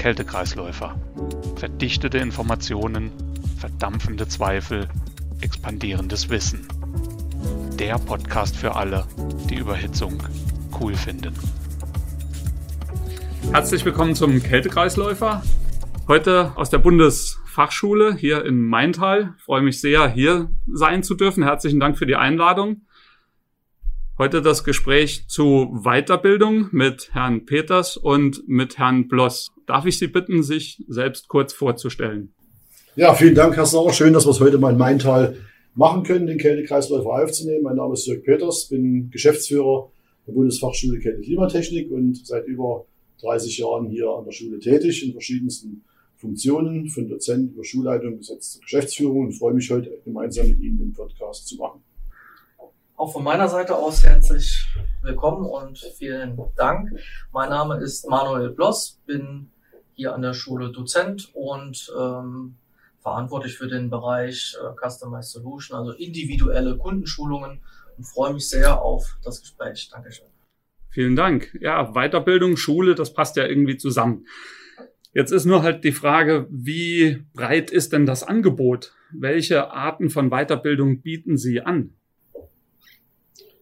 Kältekreisläufer. 0.00 0.98
Verdichtete 1.56 2.16
Informationen, 2.16 3.12
verdampfende 3.58 4.26
Zweifel, 4.26 4.88
expandierendes 5.42 6.30
Wissen. 6.30 6.66
Der 7.78 7.98
Podcast 7.98 8.56
für 8.56 8.76
alle, 8.76 9.06
die 9.50 9.56
Überhitzung 9.56 10.16
cool 10.80 10.94
finden. 10.94 11.34
Herzlich 13.52 13.84
willkommen 13.84 14.14
zum 14.14 14.42
Kältekreisläufer. 14.42 15.42
Heute 16.08 16.52
aus 16.56 16.70
der 16.70 16.78
Bundesfachschule 16.78 18.14
hier 18.14 18.46
in 18.46 18.58
Maintal. 18.58 19.34
Ich 19.36 19.44
freue 19.44 19.60
mich 19.60 19.82
sehr, 19.82 20.08
hier 20.08 20.48
sein 20.72 21.02
zu 21.02 21.14
dürfen. 21.14 21.42
Herzlichen 21.42 21.78
Dank 21.78 21.98
für 21.98 22.06
die 22.06 22.16
Einladung. 22.16 22.86
Heute 24.20 24.42
das 24.42 24.64
Gespräch 24.64 25.26
zu 25.28 25.80
Weiterbildung 25.82 26.66
mit 26.72 27.08
Herrn 27.14 27.46
Peters 27.46 27.96
und 27.96 28.46
mit 28.46 28.76
Herrn 28.76 29.08
Bloss. 29.08 29.48
Darf 29.66 29.86
ich 29.86 29.98
Sie 29.98 30.08
bitten, 30.08 30.42
sich 30.42 30.84
selbst 30.88 31.28
kurz 31.28 31.54
vorzustellen? 31.54 32.34
Ja, 32.96 33.14
vielen 33.14 33.34
Dank, 33.34 33.56
Herr 33.56 33.64
Sauer. 33.64 33.94
Schön, 33.94 34.12
dass 34.12 34.26
wir 34.26 34.32
es 34.32 34.40
heute 34.40 34.58
mal 34.58 34.72
in 34.72 34.78
Maintal 34.78 35.38
machen 35.74 36.02
können, 36.02 36.26
den 36.26 36.36
Kältekreisläufer 36.36 37.08
aufzunehmen. 37.08 37.62
Mein 37.62 37.76
Name 37.76 37.94
ist 37.94 38.06
Jörg 38.06 38.22
Peters, 38.22 38.68
bin 38.68 39.08
Geschäftsführer 39.08 39.90
der 40.26 40.32
Bundesfachschule 40.34 40.98
Kälte-Klimatechnik 40.98 41.90
und 41.90 42.26
seit 42.26 42.46
über 42.46 42.84
30 43.22 43.56
Jahren 43.56 43.88
hier 43.88 44.10
an 44.10 44.26
der 44.26 44.32
Schule 44.32 44.58
tätig 44.58 45.02
in 45.02 45.12
verschiedensten 45.12 45.82
Funktionen, 46.16 46.90
von 46.90 47.08
Dozent 47.08 47.54
über 47.54 47.64
Schulleitung 47.64 48.18
bis 48.18 48.28
jetzt 48.28 48.52
zur 48.52 48.60
Geschäftsführung 48.60 49.28
und 49.28 49.32
freue 49.32 49.54
mich 49.54 49.70
heute 49.70 49.98
gemeinsam 50.04 50.46
mit 50.46 50.60
Ihnen 50.60 50.76
den 50.76 50.92
Podcast 50.92 51.48
zu 51.48 51.56
machen. 51.56 51.80
Auch 53.00 53.14
von 53.14 53.24
meiner 53.24 53.48
Seite 53.48 53.76
aus 53.76 54.04
herzlich 54.04 54.66
willkommen 55.00 55.46
und 55.46 55.78
vielen 55.96 56.38
Dank. 56.54 56.90
Mein 57.32 57.48
Name 57.48 57.78
ist 57.78 58.06
Manuel 58.06 58.50
Bloss, 58.50 59.00
bin 59.06 59.48
hier 59.94 60.14
an 60.14 60.20
der 60.20 60.34
Schule 60.34 60.70
Dozent 60.70 61.30
und 61.32 61.90
ähm, 61.98 62.56
verantwortlich 63.00 63.56
für 63.56 63.68
den 63.68 63.88
Bereich 63.88 64.54
äh, 64.60 64.86
Customized 64.86 65.30
Solution, 65.30 65.78
also 65.78 65.92
individuelle 65.92 66.76
Kundenschulungen 66.76 67.62
und 67.96 68.04
freue 68.04 68.34
mich 68.34 68.50
sehr 68.50 68.82
auf 68.82 69.16
das 69.24 69.40
Gespräch. 69.40 69.88
Dankeschön. 69.90 70.26
Vielen 70.90 71.16
Dank. 71.16 71.56
Ja, 71.58 71.94
Weiterbildung, 71.94 72.58
Schule, 72.58 72.94
das 72.94 73.14
passt 73.14 73.36
ja 73.36 73.46
irgendwie 73.46 73.78
zusammen. 73.78 74.26
Jetzt 75.14 75.32
ist 75.32 75.46
nur 75.46 75.62
halt 75.62 75.84
die 75.84 75.92
Frage, 75.92 76.48
wie 76.50 77.24
breit 77.32 77.70
ist 77.70 77.94
denn 77.94 78.04
das 78.04 78.24
Angebot? 78.24 78.92
Welche 79.10 79.70
Arten 79.70 80.10
von 80.10 80.28
Weiterbildung 80.28 81.00
bieten 81.00 81.38
Sie 81.38 81.62
an? 81.62 81.94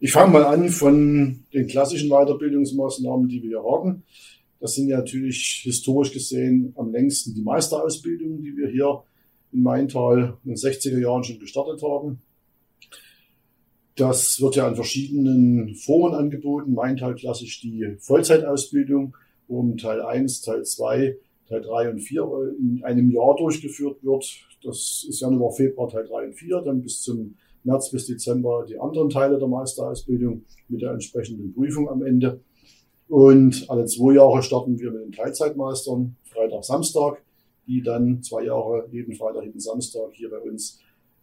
Ich 0.00 0.12
fange 0.12 0.32
mal 0.32 0.44
an 0.44 0.68
von 0.68 1.44
den 1.52 1.66
klassischen 1.66 2.08
Weiterbildungsmaßnahmen, 2.10 3.28
die 3.28 3.42
wir 3.42 3.48
hier 3.48 3.64
haben. 3.64 4.04
Das 4.60 4.76
sind 4.76 4.88
ja 4.88 4.98
natürlich 4.98 5.62
historisch 5.64 6.12
gesehen 6.12 6.72
am 6.76 6.92
längsten 6.92 7.34
die 7.34 7.42
Meisterausbildungen, 7.42 8.40
die 8.40 8.56
wir 8.56 8.68
hier 8.68 9.02
in 9.52 9.62
Maintal 9.64 10.38
in 10.44 10.50
den 10.50 10.56
60er 10.56 11.00
Jahren 11.00 11.24
schon 11.24 11.40
gestartet 11.40 11.82
haben. 11.82 12.20
Das 13.96 14.40
wird 14.40 14.54
ja 14.54 14.68
an 14.68 14.76
verschiedenen 14.76 15.74
Formen 15.74 16.14
angeboten. 16.14 16.74
Maintal 16.74 17.16
klassisch 17.16 17.60
die 17.60 17.96
Vollzeitausbildung, 17.98 19.16
wo 19.48 19.62
im 19.62 19.78
Teil 19.78 20.00
1, 20.00 20.42
Teil 20.42 20.64
2, 20.64 21.16
Teil 21.48 21.62
3 21.62 21.90
und 21.90 21.98
4 21.98 22.54
in 22.60 22.84
einem 22.84 23.10
Jahr 23.10 23.34
durchgeführt 23.36 24.04
wird. 24.04 24.46
Das 24.62 25.04
ist 25.08 25.20
Januar, 25.20 25.50
Februar 25.50 25.88
Teil 25.88 26.06
3 26.06 26.26
und 26.26 26.34
4, 26.34 26.60
dann 26.60 26.82
bis 26.82 27.00
zum 27.02 27.34
März 27.68 27.90
bis 27.90 28.06
Dezember 28.06 28.64
die 28.68 28.78
anderen 28.78 29.10
Teile 29.10 29.38
der 29.38 29.48
Meisterausbildung 29.48 30.42
mit 30.68 30.82
der 30.82 30.92
entsprechenden 30.92 31.54
Prüfung 31.54 31.88
am 31.88 32.02
Ende. 32.04 32.40
Und 33.08 33.66
alle 33.68 33.86
zwei 33.86 34.14
Jahre 34.14 34.42
starten 34.42 34.78
wir 34.78 34.90
mit 34.90 35.02
den 35.02 35.12
Teilzeitmeistern, 35.12 36.16
Freitag, 36.24 36.64
Samstag, 36.64 37.22
die 37.66 37.82
dann 37.82 38.22
zwei 38.22 38.44
Jahre 38.44 38.88
jeden 38.90 39.14
Freitag, 39.14 39.44
jeden 39.44 39.60
Samstag 39.60 40.10
hier 40.12 40.30
bei 40.30 40.38
uns 40.38 40.80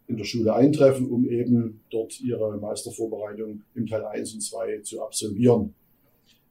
in 0.08 0.16
der 0.16 0.24
Schule 0.24 0.54
eintreffen, 0.54 1.10
um 1.10 1.28
eben 1.28 1.80
dort 1.90 2.20
ihre 2.20 2.56
Meistervorbereitung 2.58 3.62
im 3.74 3.86
Teil 3.86 4.04
1 4.04 4.34
und 4.34 4.40
2 4.40 4.80
zu 4.82 5.02
absolvieren. 5.02 5.74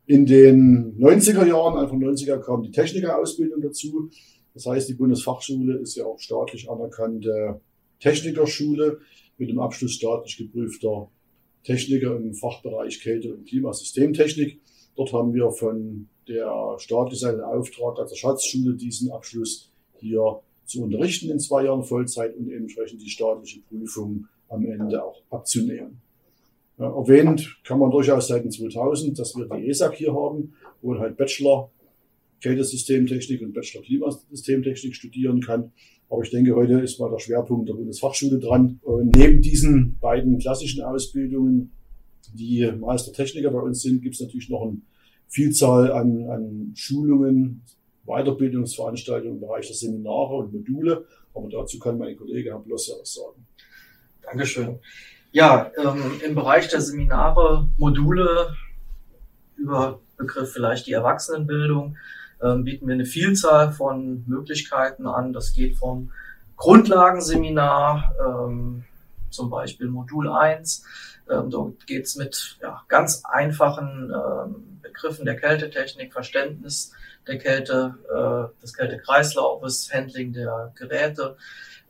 In 0.07 0.25
den 0.25 0.97
90er 0.99 1.45
Jahren, 1.45 1.77
Anfang 1.77 1.99
90er, 1.99 2.37
kam 2.37 2.63
die 2.63 2.71
Technikerausbildung 2.71 3.61
dazu. 3.61 4.09
Das 4.53 4.65
heißt, 4.65 4.89
die 4.89 4.93
Bundesfachschule 4.93 5.77
ist 5.77 5.95
ja 5.95 6.05
auch 6.05 6.19
staatlich 6.19 6.69
anerkannte 6.69 7.59
Technikerschule 7.99 8.99
mit 9.37 9.49
dem 9.49 9.59
Abschluss 9.59 9.93
staatlich 9.93 10.37
geprüfter 10.37 11.09
Techniker 11.63 12.15
im 12.15 12.33
Fachbereich 12.33 13.01
Kälte- 13.01 13.33
und 13.33 13.47
Klimasystemtechnik. 13.47 14.59
Dort 14.95 15.11
haben 15.13 15.33
wir 15.33 15.51
von 15.51 16.07
der 16.27 16.75
staatlich 16.77 17.19
seinen 17.19 17.41
Auftrag 17.41 17.99
als 17.99 18.17
Schatzschule 18.17 18.75
diesen 18.75 19.11
Abschluss 19.11 19.71
hier 19.99 20.39
zu 20.65 20.83
unterrichten 20.83 21.29
in 21.29 21.39
zwei 21.39 21.65
Jahren 21.65 21.83
Vollzeit 21.83 22.35
und 22.35 22.51
entsprechend 22.51 23.01
die 23.01 23.09
staatliche 23.09 23.61
Prüfung 23.61 24.27
am 24.49 24.65
Ende 24.65 25.03
auch 25.03 25.21
abzunehmen. 25.29 26.01
Erwähnt 26.77 27.57
kann 27.63 27.79
man 27.79 27.89
durchaus 27.89 28.27
seit 28.27 28.51
2000, 28.51 29.17
dass 29.17 29.35
wir 29.35 29.45
die 29.45 29.69
ESAC 29.69 29.95
hier 29.95 30.13
haben, 30.13 30.53
wo 30.81 30.91
man 30.91 30.99
halt 30.99 31.17
Bachelor 31.17 31.71
Kältesystemtechnik 32.41 33.41
und 33.41 33.53
Bachelor 33.53 33.83
Klimasystemtechnik 33.83 34.95
studieren 34.95 35.41
kann. 35.41 35.71
Aber 36.09 36.21
ich 36.23 36.29
denke, 36.29 36.55
heute 36.55 36.79
ist 36.79 36.99
mal 36.99 37.09
der 37.09 37.19
Schwerpunkt 37.19 37.67
der 37.67 37.73
Bundesfachschule 37.73 38.39
dran. 38.39 38.79
Und 38.83 39.15
neben 39.15 39.41
diesen 39.41 39.97
beiden 39.99 40.37
klassischen 40.37 40.83
Ausbildungen, 40.83 41.71
die 42.33 42.71
Meistertechniker 42.79 43.51
bei 43.51 43.59
uns 43.59 43.81
sind, 43.81 44.01
gibt 44.01 44.15
es 44.15 44.21
natürlich 44.21 44.49
noch 44.49 44.63
eine 44.63 44.77
Vielzahl 45.27 45.91
an, 45.91 46.29
an 46.29 46.71
Schulungen, 46.75 47.63
Weiterbildungsveranstaltungen 48.05 49.35
im 49.35 49.41
Bereich 49.41 49.67
der 49.67 49.75
Seminare 49.75 50.35
und 50.35 50.53
Module. 50.53 51.05
Aber 51.33 51.49
dazu 51.49 51.79
kann 51.79 51.97
mein 51.97 52.15
Kollege 52.15 52.51
Herr 52.51 52.59
Bloss 52.59 52.87
ja 52.87 52.95
was 52.99 53.13
sagen. 53.13 53.45
Dankeschön. 54.21 54.79
Ja, 55.31 55.71
ähm, 55.77 56.21
im 56.25 56.35
Bereich 56.35 56.69
der 56.69 56.81
Seminare, 56.81 57.67
Module, 57.77 58.55
über 59.57 59.99
Begriff 60.17 60.53
vielleicht 60.53 60.87
die 60.87 60.93
Erwachsenenbildung, 60.93 61.97
bieten 62.39 62.87
wir 62.87 62.93
eine 62.93 63.05
Vielzahl 63.05 63.71
von 63.71 64.23
Möglichkeiten 64.27 65.07
an. 65.07 65.33
Das 65.33 65.53
geht 65.53 65.77
vom 65.77 66.11
Grundlagenseminar, 66.57 68.13
ähm, 68.19 68.83
zum 69.29 69.49
Beispiel 69.49 69.87
Modul 69.87 70.29
1. 70.29 70.83
Ähm, 71.29 71.49
dort 71.49 71.87
geht's 71.87 72.15
mit 72.15 72.57
ja, 72.61 72.83
ganz 72.87 73.23
einfachen 73.25 74.11
ähm, 74.13 74.79
Begriffen 74.81 75.25
der 75.25 75.35
Kältetechnik, 75.35 76.13
Verständnis 76.13 76.91
der 77.27 77.37
Kälte, 77.37 77.95
äh, 78.09 78.61
des 78.61 78.73
Kältekreislaufes, 78.73 79.91
Handling 79.93 80.33
der 80.33 80.71
Geräte 80.75 81.37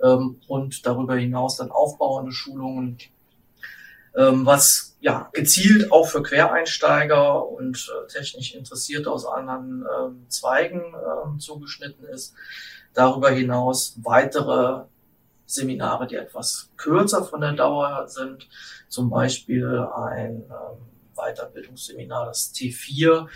ähm, 0.02 0.40
und 0.48 0.86
darüber 0.86 1.16
hinaus 1.16 1.58
dann 1.58 1.72
aufbauende 1.72 2.32
Schulungen 2.32 2.98
ähm, 2.98 3.15
was 4.16 4.96
ja 5.02 5.30
gezielt 5.34 5.92
auch 5.92 6.08
für 6.08 6.24
Quereinsteiger 6.24 7.48
und 7.48 7.78
äh, 7.78 8.08
technisch 8.12 8.56
Interessierte 8.56 9.12
aus 9.12 9.26
anderen 9.26 9.86
ähm, 9.98 10.26
Zweigen 10.30 10.82
ähm, 10.82 11.40
zugeschnitten 11.40 12.06
ist. 12.06 12.34
Darüber 12.94 13.30
hinaus 13.30 14.00
weitere 14.04 14.86
Seminare, 15.46 16.08
die 16.08 16.16
etwas 16.16 16.72
kürzer 16.76 17.24
von 17.24 17.42
der 17.42 17.54
Dauer 17.54 18.08
sind, 18.08 18.48
zum 18.88 19.10
Beispiel 19.10 19.88
ein 19.96 20.44
ähm, 20.50 20.78
Weiterbildungsseminar, 21.16 22.26
das 22.26 22.54
T4. 22.54 23.28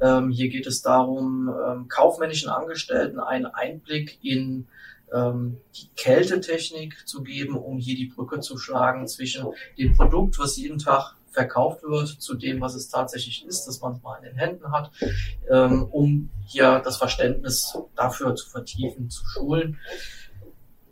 Ähm, 0.00 0.30
hier 0.30 0.48
geht 0.48 0.66
es 0.66 0.82
darum, 0.82 1.54
ähm, 1.66 1.88
kaufmännischen 1.88 2.48
Angestellten 2.48 3.20
einen 3.20 3.46
Einblick 3.46 4.18
in 4.22 4.38
ähm, 4.38 4.66
die 5.12 5.88
Kältetechnik 5.96 7.06
zu 7.06 7.22
geben, 7.22 7.56
um 7.56 7.78
hier 7.78 7.96
die 7.96 8.06
Brücke 8.06 8.40
zu 8.40 8.58
schlagen 8.58 9.06
zwischen 9.08 9.46
dem 9.78 9.96
Produkt, 9.96 10.38
was 10.38 10.56
jeden 10.56 10.78
Tag 10.78 11.16
verkauft 11.30 11.82
wird, 11.82 12.08
zu 12.08 12.34
dem, 12.34 12.60
was 12.60 12.74
es 12.74 12.88
tatsächlich 12.88 13.46
ist, 13.46 13.66
das 13.66 13.80
man 13.80 14.00
mal 14.02 14.16
in 14.16 14.30
den 14.30 14.36
Händen 14.36 14.72
hat, 14.72 14.90
ähm, 15.50 15.84
um 15.84 16.30
hier 16.46 16.80
das 16.80 16.96
Verständnis 16.96 17.78
dafür 17.94 18.34
zu 18.34 18.48
vertiefen, 18.48 19.10
zu 19.10 19.24
schulen. 19.26 19.78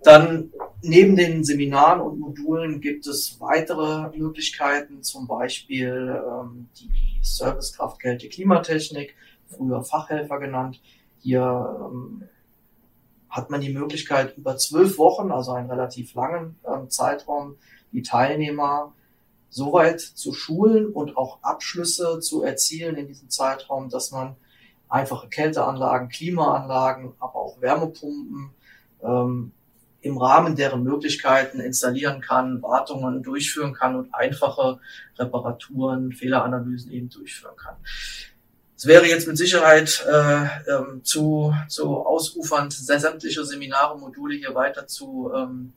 Dann 0.02 0.52
neben 0.82 1.16
den 1.16 1.42
Seminaren 1.42 2.00
und 2.00 2.20
Modulen 2.20 2.80
gibt 2.80 3.06
es 3.08 3.40
weitere 3.40 4.16
Möglichkeiten, 4.16 5.02
zum 5.02 5.26
Beispiel 5.26 6.22
ähm, 6.24 6.69
die 6.78 6.90
Servicekraft 7.22 7.98
Kälte 8.00 8.28
Klimatechnik, 8.28 9.16
früher 9.48 9.82
Fachhelfer 9.82 10.38
genannt. 10.38 10.80
Hier 11.19 11.90
ähm, 11.90 12.28
hat 13.36 13.50
man 13.50 13.60
die 13.60 13.72
Möglichkeit, 13.72 14.36
über 14.38 14.56
zwölf 14.56 14.96
Wochen, 14.96 15.30
also 15.30 15.52
einen 15.52 15.70
relativ 15.70 16.14
langen 16.14 16.56
ähm, 16.66 16.88
Zeitraum, 16.88 17.56
die 17.92 18.02
Teilnehmer 18.02 18.94
so 19.50 19.72
weit 19.74 20.00
zu 20.00 20.32
schulen 20.32 20.86
und 20.86 21.16
auch 21.16 21.42
Abschlüsse 21.42 22.20
zu 22.20 22.42
erzielen 22.42 22.96
in 22.96 23.08
diesem 23.08 23.28
Zeitraum, 23.28 23.90
dass 23.90 24.10
man 24.10 24.36
einfache 24.88 25.28
Kälteanlagen, 25.28 26.08
Klimaanlagen, 26.08 27.12
aber 27.18 27.36
auch 27.36 27.60
Wärmepumpen 27.60 28.50
ähm, 29.02 29.52
im 30.00 30.18
Rahmen 30.18 30.56
deren 30.56 30.82
Möglichkeiten 30.82 31.60
installieren 31.60 32.20
kann, 32.20 32.62
Wartungen 32.62 33.22
durchführen 33.22 33.74
kann 33.74 33.96
und 33.96 34.14
einfache 34.14 34.78
Reparaturen, 35.18 36.12
Fehleranalysen 36.12 36.90
eben 36.92 37.10
durchführen 37.10 37.56
kann. 37.56 37.76
Es 38.76 38.87
wäre 38.87 39.06
jetzt 39.06 39.26
mit 39.26 39.38
Sicherheit 39.38 40.06
äh, 40.06 40.44
ähm, 40.70 41.02
zu, 41.02 41.55
zu 41.69 41.96
ausufernd, 42.05 42.73
sämtliche 42.73 43.44
Seminare, 43.44 43.99
Module 43.99 44.37
hier 44.37 44.55
weiter 44.55 44.87
zu 44.87 45.32
ähm, 45.34 45.73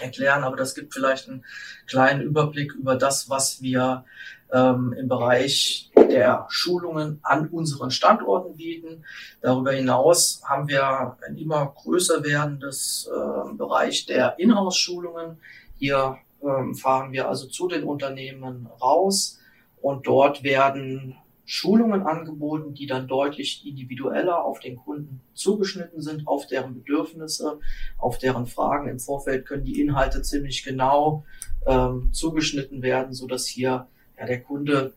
erklären, 0.00 0.44
aber 0.44 0.56
das 0.56 0.74
gibt 0.74 0.92
vielleicht 0.92 1.28
einen 1.28 1.44
kleinen 1.86 2.20
Überblick 2.20 2.74
über 2.74 2.96
das, 2.96 3.30
was 3.30 3.62
wir 3.62 4.04
ähm, 4.52 4.94
im 4.98 5.08
Bereich 5.08 5.90
der 5.96 6.46
Schulungen 6.50 7.20
an 7.22 7.48
unseren 7.48 7.90
Standorten 7.90 8.56
bieten. 8.56 9.04
Darüber 9.40 9.72
hinaus 9.72 10.42
haben 10.44 10.68
wir 10.68 11.16
ein 11.26 11.36
immer 11.38 11.74
größer 11.82 12.22
werdendes 12.22 13.08
äh, 13.10 13.54
Bereich 13.54 14.04
der 14.04 14.38
Inhouse-Schulungen. 14.38 15.38
Hier 15.78 16.18
ähm, 16.42 16.74
fahren 16.74 17.12
wir 17.12 17.28
also 17.28 17.46
zu 17.46 17.66
den 17.68 17.84
Unternehmen 17.84 18.68
raus 18.80 19.38
und 19.80 20.06
dort 20.06 20.42
werden 20.42 21.16
Schulungen 21.54 22.06
angeboten, 22.06 22.72
die 22.72 22.86
dann 22.86 23.06
deutlich 23.06 23.66
individueller 23.66 24.42
auf 24.42 24.58
den 24.58 24.76
Kunden 24.76 25.20
zugeschnitten 25.34 26.00
sind, 26.00 26.26
auf 26.26 26.46
deren 26.46 26.72
Bedürfnisse, 26.72 27.60
auf 27.98 28.16
deren 28.16 28.46
Fragen. 28.46 28.88
Im 28.88 28.98
Vorfeld 28.98 29.44
können 29.44 29.62
die 29.62 29.78
Inhalte 29.78 30.22
ziemlich 30.22 30.64
genau 30.64 31.26
ähm, 31.66 32.08
zugeschnitten 32.10 32.80
werden, 32.80 33.12
so 33.12 33.26
dass 33.26 33.46
hier 33.46 33.86
ja, 34.18 34.24
der 34.24 34.40
Kunde 34.42 34.94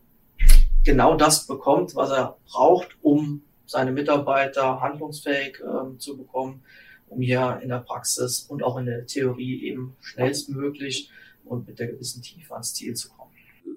genau 0.82 1.14
das 1.14 1.46
bekommt, 1.46 1.94
was 1.94 2.10
er 2.10 2.38
braucht, 2.46 2.96
um 3.02 3.42
seine 3.66 3.92
Mitarbeiter 3.92 4.80
handlungsfähig 4.80 5.58
ähm, 5.60 5.98
zu 5.98 6.16
bekommen, 6.16 6.62
um 7.08 7.20
hier 7.20 7.60
in 7.62 7.68
der 7.68 7.80
Praxis 7.80 8.46
und 8.48 8.62
auch 8.62 8.78
in 8.78 8.86
der 8.86 9.04
Theorie 9.04 9.62
eben 9.62 9.94
schnellstmöglich 10.00 11.10
und 11.44 11.68
mit 11.68 11.78
der 11.78 11.88
gewissen 11.88 12.22
Tiefe 12.22 12.54
ans 12.54 12.72
Ziel 12.72 12.94
zu 12.94 13.10
kommen. 13.10 13.15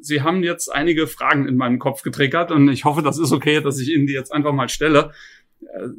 Sie 0.01 0.22
haben 0.22 0.44
jetzt 0.44 0.69
einige 0.69 1.07
Fragen 1.07 1.48
in 1.48 1.57
meinem 1.57 1.80
Kopf 1.80 2.01
getriggert 2.01 2.51
und 2.51 2.69
ich 2.69 2.86
hoffe, 2.86 3.01
das 3.01 3.19
ist 3.19 3.31
okay, 3.31 3.62
dass 3.62 3.80
ich 3.80 3.90
Ihnen 3.90 4.07
die 4.07 4.13
jetzt 4.13 4.31
einfach 4.31 4.54
mal 4.54 4.69
stelle. 4.69 5.12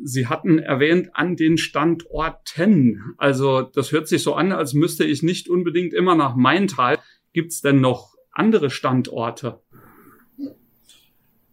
Sie 0.02 0.26
hatten 0.26 0.58
erwähnt 0.58 1.10
an 1.12 1.36
den 1.36 1.58
Standorten. 1.58 3.14
Also 3.18 3.62
das 3.62 3.92
hört 3.92 4.08
sich 4.08 4.22
so 4.22 4.34
an, 4.34 4.52
als 4.52 4.72
müsste 4.72 5.04
ich 5.04 5.22
nicht 5.22 5.48
unbedingt 5.48 5.92
immer 5.92 6.14
nach 6.14 6.34
Maintal. 6.34 6.98
Gibt 7.32 7.52
es 7.52 7.60
denn 7.60 7.80
noch 7.80 8.14
andere 8.32 8.70
Standorte? 8.70 9.60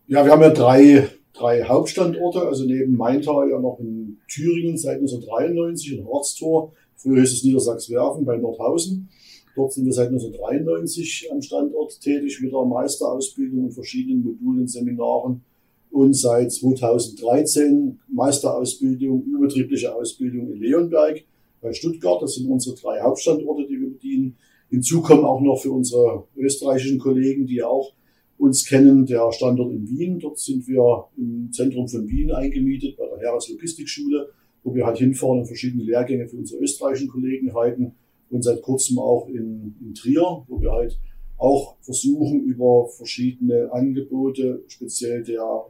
Ja, 0.07 0.23
wir 0.23 0.31
haben 0.31 0.41
ja 0.41 0.51
drei, 0.51 1.09
drei 1.33 1.63
Hauptstandorte, 1.63 2.41
also 2.41 2.63
neben 2.63 2.95
Maintal 2.95 3.49
ja 3.49 3.59
noch 3.59 3.79
in 3.81 4.19
Thüringen 4.29 4.77
seit 4.77 4.99
1993 4.99 5.97
in 5.97 6.05
Horstor. 6.05 6.73
Früher 6.95 7.23
ist 7.23 7.33
es 7.33 7.44
Niedersachswerfen 7.44 8.25
bei 8.25 8.38
Nordhausen. 8.38 9.09
Dort 9.57 9.74
sind 9.74 9.86
wir 9.86 9.94
seit 9.94 10.09
1993 10.09 11.30
am 11.31 11.42
Standort 11.42 12.00
tätig 12.00 12.39
mit 12.42 12.51
der 12.51 12.63
Meisterausbildung 12.63 13.65
und 13.65 13.71
verschiedenen 13.71 14.24
Modulen, 14.24 14.68
Seminaren 14.68 15.42
und 15.89 16.13
seit 16.13 16.51
2013 16.51 18.00
Meisterausbildung, 18.07 19.24
überbetriebliche 19.24 19.95
Ausbildung 19.95 20.51
in 20.51 20.62
Leonberg 20.62 21.24
bei 21.59 21.74
Stuttgart. 21.74 22.21
Das 22.21 22.36
sind 22.36 22.48
unsere 22.48 22.75
drei 22.75 23.01
Hauptstandorte, 23.01 23.65
die 23.68 23.81
wir 23.81 23.89
bedienen. 23.89 24.38
Hinzu 24.69 25.01
kommen 25.01 25.25
auch 25.25 25.42
noch 25.42 25.59
für 25.59 25.71
unsere 25.71 26.25
österreichischen 26.36 27.00
Kollegen, 27.00 27.48
die 27.48 27.63
auch 27.63 27.94
uns 28.38 28.63
kennen, 28.63 29.07
der 29.07 29.31
Standort 29.31 29.74
in 29.74 29.89
Wien. 29.89 30.19
Dort 30.19 30.38
sind 30.38 30.68
wir 30.68 31.06
im 31.18 31.51
Zentrum 31.51 31.88
von 31.88 32.07
Wien 32.07 32.31
eingemietet 32.31 32.95
bei 32.95 33.07
der 33.07 33.18
Heeres 33.18 33.50
Logistikschule, 33.50 34.30
wo 34.63 34.75
wir 34.75 34.86
halt 34.86 35.00
hinfahren 35.00 35.39
und 35.39 35.48
verschiedene 35.48 35.83
Lehrgänge 35.83 36.27
für 36.27 36.38
unsere 36.38 36.62
österreichischen 36.62 37.07
Kollegen 37.07 37.56
halten 37.56 37.95
und 38.29 38.44
seit 38.44 38.62
kurzem 38.62 39.00
auch 39.00 39.27
in, 39.27 39.75
in 39.81 39.94
Trier, 39.94 40.44
wo 40.47 40.62
wir 40.62 40.71
halt 40.71 41.00
auch 41.38 41.75
versuchen, 41.81 42.44
über 42.44 42.88
verschiedene 42.88 43.71
Angebote, 43.71 44.63
speziell 44.68 45.24
der 45.24 45.65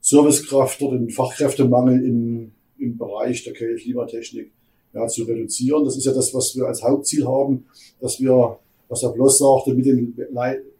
Servicekraft 0.00 0.80
oder 0.82 0.98
den 0.98 1.10
Fachkräftemangel 1.10 2.04
im, 2.04 2.52
im 2.78 2.96
Bereich 2.96 3.44
der 3.44 3.52
Klimatechnik 3.52 4.52
ja, 4.92 5.06
zu 5.06 5.24
reduzieren. 5.24 5.84
Das 5.84 5.96
ist 5.96 6.06
ja 6.06 6.12
das, 6.12 6.32
was 6.34 6.54
wir 6.56 6.66
als 6.66 6.82
Hauptziel 6.82 7.26
haben, 7.26 7.66
dass 8.00 8.20
wir, 8.20 8.58
was 8.88 9.02
Herr 9.02 9.12
Bloss 9.12 9.38
sagte, 9.38 9.74
mit 9.74 9.86
den 9.86 10.14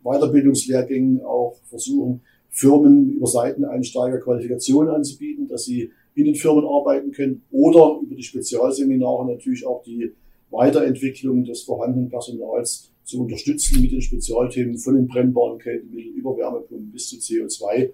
Weiterbildungslehrgängen 0.02 1.22
auch 1.22 1.56
versuchen, 1.68 2.22
Firmen 2.50 3.10
über 3.10 3.26
Seiteneinsteiger 3.26 4.18
Qualifikationen 4.18 4.94
anzubieten, 4.94 5.48
dass 5.48 5.64
sie 5.64 5.90
in 6.14 6.26
den 6.26 6.36
Firmen 6.36 6.64
arbeiten 6.64 7.10
können 7.10 7.42
oder 7.50 7.98
über 8.00 8.14
die 8.14 8.22
Spezialseminare 8.22 9.26
natürlich 9.26 9.66
auch 9.66 9.82
die 9.82 10.12
Weiterentwicklung 10.54 11.44
des 11.44 11.62
vorhandenen 11.62 12.08
Personals 12.08 12.92
zu 13.04 13.22
unterstützen 13.22 13.80
mit 13.82 13.92
den 13.92 14.00
Spezialthemen 14.00 14.78
von 14.78 14.94
den 14.94 15.06
brennbaren 15.06 15.58
Kältemitteln 15.58 16.14
über 16.14 16.36
Wärmepumpen 16.36 16.90
bis 16.90 17.08
zu 17.08 17.16
CO2. 17.16 17.90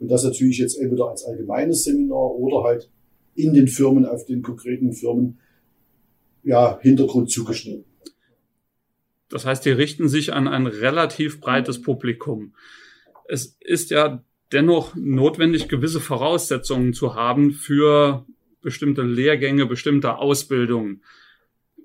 Und 0.00 0.10
das 0.10 0.24
natürlich 0.24 0.58
jetzt 0.58 0.78
entweder 0.78 1.08
als 1.08 1.24
allgemeines 1.24 1.84
Seminar 1.84 2.34
oder 2.34 2.64
halt 2.64 2.90
in 3.34 3.54
den 3.54 3.68
Firmen, 3.68 4.06
auf 4.06 4.24
den 4.26 4.42
konkreten 4.42 4.92
Firmen, 4.92 5.38
ja, 6.42 6.78
Hintergrund 6.80 7.30
zugeschnitten. 7.30 7.84
Das 9.28 9.46
heißt, 9.46 9.64
die 9.64 9.70
richten 9.70 10.08
sich 10.08 10.32
an 10.32 10.48
ein 10.48 10.66
relativ 10.66 11.40
breites 11.40 11.80
Publikum. 11.80 12.54
Es 13.28 13.56
ist 13.60 13.90
ja 13.90 14.24
dennoch 14.52 14.94
notwendig, 14.96 15.68
gewisse 15.68 16.00
Voraussetzungen 16.00 16.92
zu 16.92 17.14
haben 17.14 17.52
für 17.52 18.26
bestimmte 18.62 19.02
Lehrgänge, 19.02 19.66
bestimmte 19.66 20.18
Ausbildungen. 20.18 21.02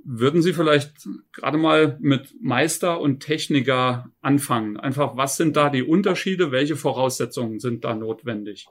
Würden 0.07 0.44
Sie 0.44 0.54
vielleicht 0.54 0.92
gerade 1.34 1.57
mal 1.57 1.98
mit 2.00 2.36
Meister 2.40 3.02
und 3.02 3.22
Techniker 3.22 4.12
anfangen? 4.22 4.78
Einfach, 4.78 5.18
was 5.18 5.36
sind 5.36 5.56
da 5.56 5.72
die 5.72 5.81
Unterschiede? 5.81 6.52
Welche 6.52 6.75
Voraussetzungen 6.75 7.60
sind 7.60 7.84
da 7.84 7.96
notwendig? 7.96 8.68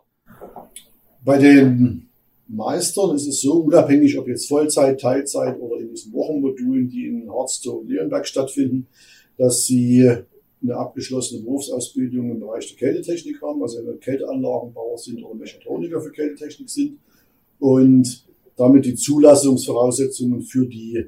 Bei 1.25 1.39
den 1.39 2.09
Meistern 2.47 3.17
ist 3.17 3.27
es 3.27 3.41
so, 3.41 3.55
unabhängig 3.55 4.17
ob 4.17 4.29
jetzt 4.29 4.47
Vollzeit, 4.47 5.01
Teilzeit 5.01 5.59
oder 5.59 5.81
in 5.81 5.91
diesen 5.91 6.13
Wochenmodulen, 6.13 6.89
die 6.89 7.09
in 7.09 7.29
Harztow 7.29 7.81
und 7.81 7.89
Leonberg 7.89 8.29
stattfinden, 8.29 8.87
dass 9.37 9.65
sie 9.65 10.09
eine 10.63 10.77
abgeschlossene 10.77 11.43
Berufsausbildung 11.43 12.31
im 12.31 12.41
Bereich 12.41 12.69
der 12.69 12.77
Kältetechnik 12.77 13.43
haben, 13.43 13.61
also 13.61 13.83
Kälteanlagenbauer 14.01 14.99
sind 14.99 15.25
oder 15.25 15.35
Mechatroniker 15.35 16.01
für 16.01 16.13
Kältetechnik 16.13 16.71
sind 16.71 16.99
und 17.59 18.25
damit 18.57 18.85
die 18.85 18.95
Zulassungsvoraussetzungen 18.95 20.43
für 20.43 20.67
die 20.67 21.07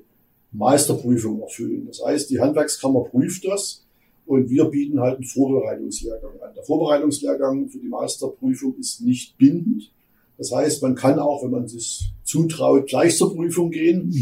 Meisterprüfung 0.57 1.41
erfüllen. 1.41 1.87
Das 1.87 2.03
heißt, 2.05 2.31
die 2.31 2.41
Handwerkskammer 2.41 3.05
prüft 3.05 3.45
das 3.47 3.85
und 4.27 4.51
wir 4.51 4.65
bieten 4.67 5.01
halt 5.01 5.17
einen 5.17 5.25
Vorbereitungslehrgang 5.25 6.41
an. 6.41 6.55
Der 6.55 6.65
Vorbereitungslehrgang 6.65 7.69
für 7.69 7.79
die 7.79 7.89
Meisterprüfung 7.89 8.77
ist 8.79 9.01
nicht 9.01 9.37
bindend. 9.39 9.93
Das 10.39 10.53
heißt, 10.53 10.83
man 10.83 10.95
kann 10.95 11.19
auch, 11.19 11.45
wenn 11.45 11.51
man 11.51 11.69
sich 11.69 12.13
zutraut, 12.25 12.87
gleich 12.87 13.17
zur 13.17 13.35
Prüfung 13.35 13.71
gehen. 13.71 14.13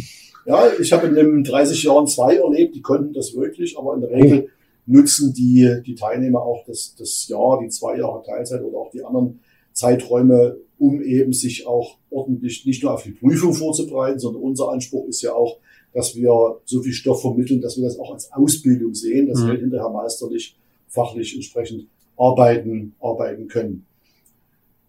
Ja, 0.47 0.68
ich 0.78 0.92
habe 0.92 1.06
in 1.06 1.14
den 1.14 1.44
30 1.44 1.82
Jahren 1.85 2.06
zwei 2.06 2.37
erlebt, 2.37 2.75
die 2.75 2.82
konnten 2.82 3.14
das 3.14 3.35
wirklich, 3.35 3.78
aber 3.78 3.94
in 3.94 4.02
der 4.02 4.11
Regel 4.11 4.49
nutzen 4.87 5.32
die, 5.32 5.80
die 5.87 5.94
Teilnehmer 5.94 6.42
auch 6.42 6.64
das, 6.66 6.94
das 6.99 7.26
Jahr, 7.28 7.61
die 7.62 7.70
zwei 7.70 7.99
Jahre 7.99 8.23
Teilzeit 8.23 8.62
oder 8.62 8.78
auch 8.78 8.90
die 8.90 9.02
anderen 9.02 9.40
Zeiträume, 9.73 10.58
um 10.78 11.02
eben 11.02 11.32
sich 11.32 11.66
auch 11.66 11.97
ordentlich 12.11 12.66
nicht 12.66 12.82
nur 12.82 12.92
auf 12.92 13.02
die 13.02 13.12
Prüfung 13.12 13.54
vorzubereiten, 13.54 14.18
sondern 14.18 14.42
unser 14.42 14.70
Anspruch 14.70 15.08
ist 15.08 15.23
ja 15.23 15.32
auch, 15.32 15.58
dass 15.94 16.16
wir 16.16 16.60
so 16.64 16.82
viel 16.82 16.92
Stoff 16.92 17.22
vermitteln, 17.22 17.60
dass 17.60 17.76
wir 17.76 17.84
das 17.84 17.98
auch 17.98 18.12
als 18.12 18.30
Ausbildung 18.32 18.94
sehen, 18.94 19.28
dass 19.28 19.40
mhm. 19.40 19.46
wir 19.46 19.58
hinterher 19.58 19.88
meisterlich, 19.88 20.56
fachlich 20.88 21.34
entsprechend 21.34 21.86
arbeiten, 22.16 22.94
arbeiten 23.00 23.48
können. 23.48 23.86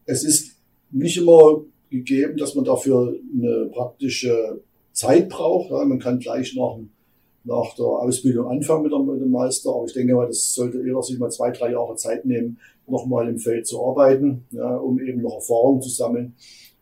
Es 0.06 0.24
ist 0.24 0.56
nicht 0.92 1.18
immer 1.18 1.62
gegeben, 1.90 2.38
dass 2.38 2.56
man 2.56 2.66
dafür 2.66 3.16
eine 3.34 3.70
praktische 3.72 4.62
Zeit 4.92 5.30
braucht. 5.30 5.72
Ja, 5.72 5.86
man 5.86 6.00
kann 6.00 6.20
gleich 6.20 6.56
nach, 6.56 6.78
nach 7.44 7.76
der 7.76 7.86
Ausbildung 7.86 8.48
anfangen 8.48 8.84
mit, 8.84 8.92
mit 8.92 9.22
dem 9.22 9.32
Meister, 9.32 9.70
aber 9.72 9.86
ich 9.86 9.94
denke 9.94 10.16
mal, 10.16 10.28
das 10.28 10.54
sollte 10.54 10.80
eher 10.80 11.02
sich 11.02 11.20
mal 11.20 11.30
zwei, 11.30 11.52
drei 11.52 11.72
Jahre 11.72 11.96
Zeit 11.96 12.26
nehmen, 12.26 12.58
nochmal 12.88 13.28
im 13.30 13.40
Feld 13.40 13.68
zu 13.68 13.84
arbeiten, 13.84 14.46
ja, 14.52 14.76
um 14.76 15.00
eben 15.00 15.22
noch 15.22 15.36
Erfahrung 15.36 15.82
zu 15.82 15.90
sammeln. 15.90 16.36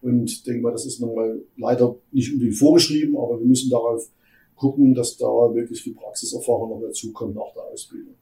Und 0.04 0.30
ich 0.30 0.44
denke 0.44 0.62
mal, 0.62 0.72
das 0.72 0.86
ist 0.86 1.00
nochmal 1.00 1.42
leider 1.56 1.96
nicht 2.12 2.34
unbedingt 2.34 2.58
vorgeschrieben, 2.58 3.18
aber 3.18 3.40
wir 3.40 3.48
müssen 3.48 3.70
darauf 3.70 4.10
gucken, 4.56 4.94
dass 4.94 5.16
da 5.16 5.26
wirklich 5.26 5.82
viel 5.82 5.96
Praxiserfahrung 5.96 6.70
noch 6.70 6.82
dazukommt 6.86 7.36
nach 7.36 7.54
der 7.56 7.64
Ausbildung. 7.64 8.14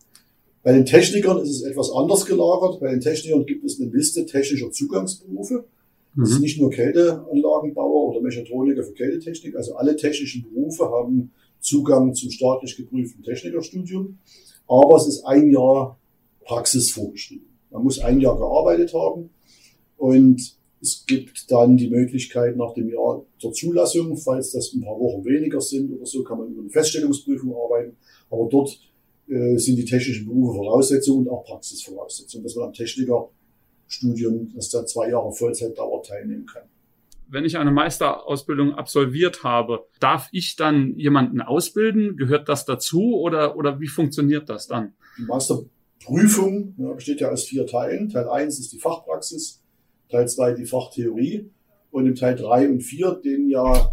Bei 0.62 0.74
den 0.74 0.86
Technikern 0.86 1.40
ist 1.40 1.50
es 1.50 1.64
etwas 1.64 1.92
anders 1.92 2.26
gelagert. 2.28 2.80
Bei 2.80 2.92
den 2.92 3.02
Technikern 3.02 3.48
gibt 3.48 3.66
es 3.66 3.82
eine 3.82 3.90
Liste 3.90 4.28
technischer 4.28 4.72
Zugangsberufe. 4.72 5.66
Das 6.16 6.30
mhm. 6.30 6.36
ist 6.36 6.42
nicht 6.42 6.62
nur 6.62 6.70
Kälteanlagenbauer 6.70 8.10
oder 8.10 8.22
Mechatroniker 8.22 8.84
für 8.84 8.94
Kältetechnik. 8.94 9.56
Also 9.56 9.76
alle 9.76 9.96
technischen 9.96 10.44
Berufe 10.44 10.86
haben 10.86 11.32
Zugang 11.62 12.14
zum 12.14 12.30
staatlich 12.30 12.78
geprüften 12.78 13.24
Technikerstudium. 13.24 14.20
Aber 14.68 14.98
es 14.98 15.08
ist 15.08 15.26
ein 15.26 15.50
Jahr 15.50 15.98
Praxis 16.46 16.92
vorgeschrieben. 16.92 17.48
Man 17.72 17.84
muss 17.84 17.98
ein 18.00 18.20
Jahr 18.20 18.38
gearbeitet 18.38 18.94
haben 18.94 19.32
und 19.98 20.61
es 20.82 21.06
gibt 21.06 21.52
dann 21.52 21.78
die 21.78 21.90
Möglichkeit 21.90 22.58
nach 22.58 22.74
dem 22.74 22.90
Jahr 22.90 23.24
zur 23.38 23.54
Zulassung, 23.54 24.18
falls 24.18 24.52
das 24.52 24.74
ein 24.74 24.82
paar 24.82 25.00
Wochen 25.00 25.24
weniger 25.24 25.62
sind 25.62 25.94
oder 25.94 26.06
so, 26.06 26.24
kann 26.24 26.40
man 26.40 26.48
über 26.48 26.62
eine 26.62 26.70
Feststellungsprüfung 26.70 27.56
arbeiten. 27.56 27.96
Aber 28.30 28.50
dort 28.50 28.80
äh, 29.28 29.58
sind 29.58 29.76
die 29.76 29.86
technischen 29.86 30.26
Berufe 30.26 30.58
Voraussetzungen 30.58 31.28
und 31.28 31.34
auch 31.34 31.46
Praxisvoraussetzungen, 31.46 32.44
dass 32.44 32.56
man 32.56 32.68
am 32.68 32.74
Techniker 32.74 33.30
Studium, 33.88 34.52
das 34.56 34.70
da 34.70 34.86
zwei 34.86 35.10
Jahre 35.10 35.32
Vollzeitdauer 35.32 36.02
teilnehmen 36.04 36.46
kann. 36.46 36.64
Wenn 37.28 37.46
ich 37.46 37.58
eine 37.58 37.72
Meisterausbildung 37.72 38.74
absolviert 38.74 39.44
habe, 39.44 39.86
darf 40.00 40.28
ich 40.32 40.56
dann 40.56 40.98
jemanden 40.98 41.42
ausbilden? 41.42 42.18
Gehört 42.18 42.50
das 42.50 42.66
dazu 42.66 43.16
oder, 43.20 43.56
oder 43.56 43.80
wie 43.80 43.88
funktioniert 43.88 44.50
das 44.50 44.68
dann? 44.68 44.94
Die 45.18 45.24
Masterprüfung 45.24 46.74
ja, 46.78 46.92
besteht 46.92 47.22
ja 47.22 47.30
aus 47.30 47.46
vier 47.46 47.66
Teilen. 47.68 48.10
Teil 48.10 48.28
1 48.28 48.60
ist 48.60 48.74
die 48.74 48.80
Fachpraxis, 48.80 49.61
Teil 50.12 50.28
2 50.28 50.54
die 50.54 50.66
Fachtheorie 50.66 51.50
und 51.92 52.06
im 52.06 52.16
Teil 52.16 52.36
3 52.36 52.70
und 52.70 52.82
4, 52.82 53.22
den 53.24 53.50
ja 53.50 53.92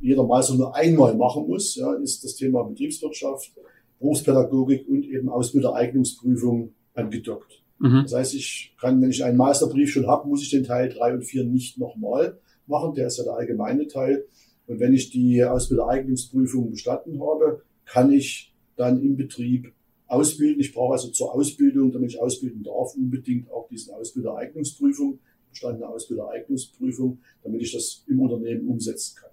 jeder 0.00 0.24
Meister 0.24 0.54
nur 0.54 0.74
einmal 0.74 1.14
machen 1.14 1.46
muss, 1.46 1.76
ja, 1.76 1.94
ist 1.94 2.24
das 2.24 2.34
Thema 2.34 2.62
Betriebswirtschaft, 2.64 3.52
Berufspädagogik 3.98 4.88
und 4.88 5.04
eben 5.04 5.28
Ausbildereignungsprüfung 5.28 6.72
angedockt. 6.94 7.62
Mhm. 7.78 8.02
Das 8.02 8.14
heißt, 8.14 8.34
ich 8.34 8.74
kann, 8.80 9.00
wenn 9.00 9.10
ich 9.10 9.24
einen 9.24 9.36
Meisterbrief 9.36 9.90
schon 9.90 10.06
habe, 10.06 10.28
muss 10.28 10.42
ich 10.42 10.50
den 10.50 10.64
Teil 10.64 10.88
3 10.88 11.14
und 11.14 11.22
4 11.24 11.44
nicht 11.44 11.78
nochmal 11.78 12.38
machen. 12.66 12.94
Der 12.94 13.08
ist 13.08 13.18
ja 13.18 13.24
der 13.24 13.34
allgemeine 13.34 13.86
Teil. 13.88 14.24
Und 14.66 14.80
wenn 14.80 14.94
ich 14.94 15.10
die 15.10 15.44
Ausbildereignungsprüfung 15.44 16.70
bestanden 16.70 17.20
habe, 17.20 17.62
kann 17.84 18.12
ich 18.12 18.54
dann 18.76 19.02
im 19.02 19.16
Betrieb 19.16 19.72
ausbilden. 20.06 20.60
Ich 20.60 20.72
brauche 20.72 20.92
also 20.92 21.08
zur 21.08 21.34
Ausbildung, 21.34 21.92
damit 21.92 22.10
ich 22.10 22.20
ausbilden 22.20 22.62
darf, 22.62 22.94
unbedingt 22.96 23.50
auch 23.50 23.68
diese 23.68 23.94
Ausbildereignungsprüfung, 23.94 25.18
bestandene 25.50 25.88
Ausbildereignungsprüfung, 25.88 27.20
damit 27.42 27.62
ich 27.62 27.72
das 27.72 28.04
im 28.08 28.20
Unternehmen 28.20 28.68
umsetzen 28.68 29.16
kann. 29.20 29.30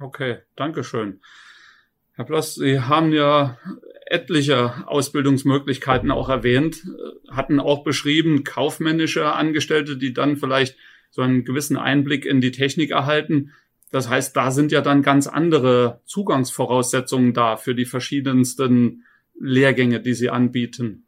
Okay, 0.00 0.38
Dankeschön. 0.56 1.20
Herr 2.14 2.24
Bloss, 2.24 2.56
Sie 2.56 2.80
haben 2.80 3.12
ja 3.12 3.58
etliche 4.06 4.86
Ausbildungsmöglichkeiten 4.86 6.10
auch 6.10 6.28
erwähnt, 6.28 6.84
hatten 7.30 7.60
auch 7.60 7.84
beschrieben, 7.84 8.44
kaufmännische 8.44 9.32
Angestellte, 9.32 9.96
die 9.96 10.12
dann 10.12 10.36
vielleicht 10.36 10.76
so 11.10 11.22
einen 11.22 11.44
gewissen 11.44 11.76
Einblick 11.76 12.26
in 12.26 12.40
die 12.40 12.50
Technik 12.50 12.90
erhalten. 12.90 13.52
Das 13.90 14.08
heißt, 14.08 14.36
da 14.36 14.50
sind 14.50 14.72
ja 14.72 14.80
dann 14.80 15.02
ganz 15.02 15.26
andere 15.26 16.00
Zugangsvoraussetzungen 16.04 17.32
da 17.32 17.56
für 17.56 17.74
die 17.74 17.84
verschiedensten 17.84 19.04
Lehrgänge, 19.38 20.00
die 20.00 20.14
Sie 20.14 20.30
anbieten. 20.30 21.06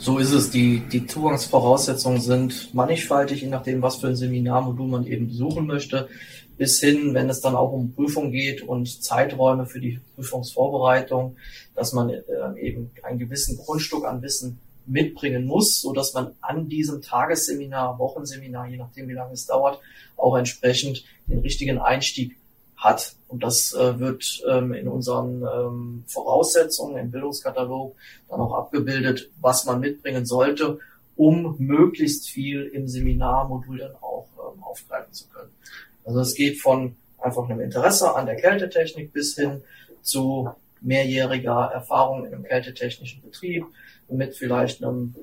So 0.00 0.16
ist 0.16 0.32
es. 0.32 0.50
Die, 0.50 0.80
die 0.80 1.06
Zugangsvoraussetzungen 1.06 2.22
sind 2.22 2.72
mannigfaltig, 2.72 3.42
je 3.42 3.48
nachdem, 3.48 3.82
was 3.82 3.96
für 3.96 4.08
ein 4.08 4.16
Seminarmodul 4.16 4.88
man 4.88 5.06
eben 5.06 5.28
besuchen 5.28 5.66
möchte, 5.66 6.08
bis 6.56 6.80
hin, 6.80 7.12
wenn 7.12 7.28
es 7.28 7.42
dann 7.42 7.54
auch 7.54 7.70
um 7.72 7.92
Prüfung 7.92 8.32
geht 8.32 8.62
und 8.62 9.02
Zeiträume 9.02 9.66
für 9.66 9.78
die 9.78 10.00
Prüfungsvorbereitung, 10.14 11.36
dass 11.74 11.92
man 11.92 12.08
äh, 12.08 12.22
eben 12.58 12.90
einen 13.02 13.18
gewissen 13.18 13.58
Grundstück 13.58 14.06
an 14.06 14.22
Wissen 14.22 14.58
mitbringen 14.86 15.44
muss, 15.44 15.82
so 15.82 15.92
dass 15.92 16.14
man 16.14 16.32
an 16.40 16.70
diesem 16.70 17.02
Tagesseminar, 17.02 17.98
Wochenseminar, 17.98 18.68
je 18.68 18.78
nachdem 18.78 19.06
wie 19.06 19.12
lange 19.12 19.34
es 19.34 19.44
dauert, 19.44 19.80
auch 20.16 20.34
entsprechend 20.34 21.04
den 21.26 21.40
richtigen 21.40 21.78
Einstieg 21.78 22.36
hat. 22.80 23.14
Und 23.28 23.42
das 23.42 23.72
äh, 23.74 23.98
wird 24.00 24.42
ähm, 24.48 24.72
in 24.72 24.88
unseren 24.88 25.42
ähm, 25.42 26.04
Voraussetzungen 26.08 26.96
im 26.96 27.10
Bildungskatalog 27.10 27.94
dann 28.28 28.40
auch 28.40 28.54
abgebildet, 28.54 29.30
was 29.40 29.66
man 29.66 29.80
mitbringen 29.80 30.26
sollte, 30.26 30.78
um 31.16 31.56
möglichst 31.58 32.28
viel 32.28 32.64
im 32.64 32.88
Seminarmodul 32.88 33.78
dann 33.78 33.94
auch 33.96 34.26
ähm, 34.38 34.62
aufgreifen 34.62 35.12
zu 35.12 35.28
können. 35.28 35.50
Also 36.04 36.20
es 36.20 36.34
geht 36.34 36.60
von 36.60 36.96
einfach 37.18 37.48
einem 37.48 37.60
Interesse 37.60 38.16
an 38.16 38.26
der 38.26 38.36
Kältetechnik 38.36 39.12
bis 39.12 39.36
hin 39.36 39.62
zu 40.02 40.50
mehrjähriger 40.80 41.70
Erfahrung 41.74 42.24
in 42.24 42.34
einem 42.34 42.44
kältetechnischen 42.44 43.20
Betrieb, 43.20 43.66
mit 44.08 44.34
vielleicht 44.34 44.82
einem 44.82 45.14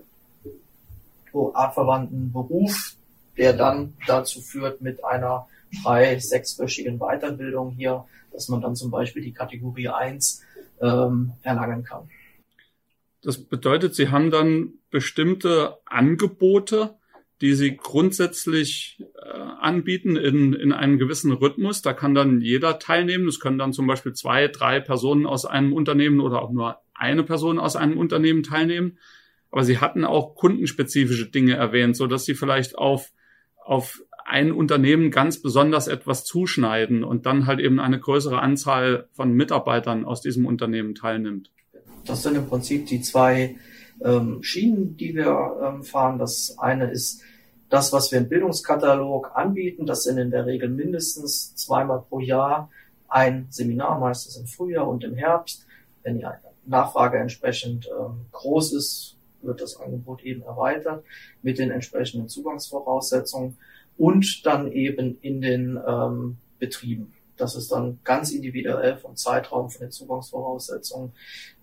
artverwandten 1.53 2.31
Beruf, 2.31 2.93
der 3.37 3.53
dann 3.53 3.93
dazu 4.07 4.41
führt 4.41 4.81
mit 4.81 5.03
einer 5.03 5.47
drei-, 5.83 6.19
sechswöchigen 6.19 6.99
Weiterbildung 6.99 7.71
hier, 7.71 8.05
dass 8.31 8.49
man 8.49 8.61
dann 8.61 8.75
zum 8.75 8.91
Beispiel 8.91 9.23
die 9.23 9.33
Kategorie 9.33 9.89
1 9.89 10.43
ähm, 10.81 11.33
erlangen 11.43 11.83
kann. 11.83 12.09
Das 13.21 13.43
bedeutet, 13.43 13.95
Sie 13.95 14.09
haben 14.09 14.31
dann 14.31 14.73
bestimmte 14.89 15.77
Angebote, 15.85 16.95
die 17.41 17.53
Sie 17.53 17.77
grundsätzlich 17.77 19.03
äh, 19.21 19.29
anbieten 19.29 20.15
in, 20.15 20.53
in 20.53 20.71
einem 20.71 20.97
gewissen 20.97 21.31
Rhythmus. 21.31 21.81
Da 21.81 21.93
kann 21.93 22.15
dann 22.15 22.41
jeder 22.41 22.79
teilnehmen. 22.79 23.27
Es 23.27 23.39
können 23.39 23.57
dann 23.57 23.73
zum 23.73 23.85
Beispiel 23.85 24.13
zwei, 24.13 24.47
drei 24.47 24.79
Personen 24.79 25.25
aus 25.25 25.45
einem 25.45 25.73
Unternehmen 25.73 26.19
oder 26.19 26.41
auch 26.41 26.51
nur 26.51 26.77
eine 26.93 27.23
Person 27.23 27.59
aus 27.59 27.75
einem 27.75 27.97
Unternehmen 27.97 28.43
teilnehmen. 28.43 28.97
Aber 29.51 29.63
Sie 29.63 29.79
hatten 29.79 30.03
auch 30.03 30.35
kundenspezifische 30.35 31.29
Dinge 31.29 31.55
erwähnt, 31.55 31.95
so 31.95 32.07
dass 32.07 32.25
Sie 32.25 32.33
vielleicht 32.33 32.77
auf, 32.77 33.11
auf 33.63 34.01
ein 34.27 34.51
Unternehmen 34.51 35.09
ganz 35.09 35.41
besonders 35.41 35.87
etwas 35.87 36.25
zuschneiden 36.25 37.03
und 37.05 37.25
dann 37.25 37.47
halt 37.47 37.59
eben 37.59 37.79
eine 37.79 37.99
größere 37.99 38.39
Anzahl 38.39 39.07
von 39.13 39.31
Mitarbeitern 39.31 40.03
aus 40.03 40.21
diesem 40.21 40.45
Unternehmen 40.45 40.95
teilnimmt. 40.95 41.49
Das 42.05 42.23
sind 42.23 42.35
im 42.35 42.47
Prinzip 42.47 42.87
die 42.87 43.01
zwei 43.01 43.55
ähm, 44.03 44.43
Schienen, 44.43 44.97
die 44.97 45.15
wir 45.15 45.57
ähm, 45.63 45.83
fahren. 45.83 46.19
Das 46.19 46.57
eine 46.59 46.91
ist 46.91 47.21
das, 47.69 47.93
was 47.93 48.11
wir 48.11 48.19
im 48.19 48.27
Bildungskatalog 48.27 49.31
anbieten. 49.33 49.85
Das 49.85 50.03
sind 50.03 50.17
in 50.17 50.29
der 50.29 50.45
Regel 50.45 50.69
mindestens 50.69 51.55
zweimal 51.55 52.01
pro 52.01 52.19
Jahr 52.19 52.69
ein 53.07 53.47
Seminar, 53.49 53.97
meistens 53.99 54.35
im 54.35 54.47
Frühjahr 54.47 54.87
und 54.87 55.05
im 55.05 55.15
Herbst. 55.15 55.65
Wenn 56.03 56.17
die 56.17 56.25
Nachfrage 56.65 57.17
entsprechend 57.17 57.87
ähm, 57.87 58.25
groß 58.33 58.73
ist, 58.73 59.15
wird 59.41 59.61
das 59.61 59.79
Angebot 59.79 60.23
eben 60.23 60.41
erweitert 60.41 61.05
mit 61.41 61.59
den 61.59 61.71
entsprechenden 61.71 62.27
Zugangsvoraussetzungen 62.27 63.57
und 63.97 64.45
dann 64.45 64.71
eben 64.71 65.17
in 65.21 65.41
den 65.41 65.79
ähm, 65.87 66.37
Betrieben. 66.59 67.13
Das 67.35 67.55
ist 67.55 67.71
dann 67.71 67.99
ganz 68.03 68.31
individuell 68.31 68.97
vom 68.97 69.15
Zeitraum, 69.15 69.69
von 69.69 69.81
den 69.81 69.91
Zugangsvoraussetzungen. 69.91 71.11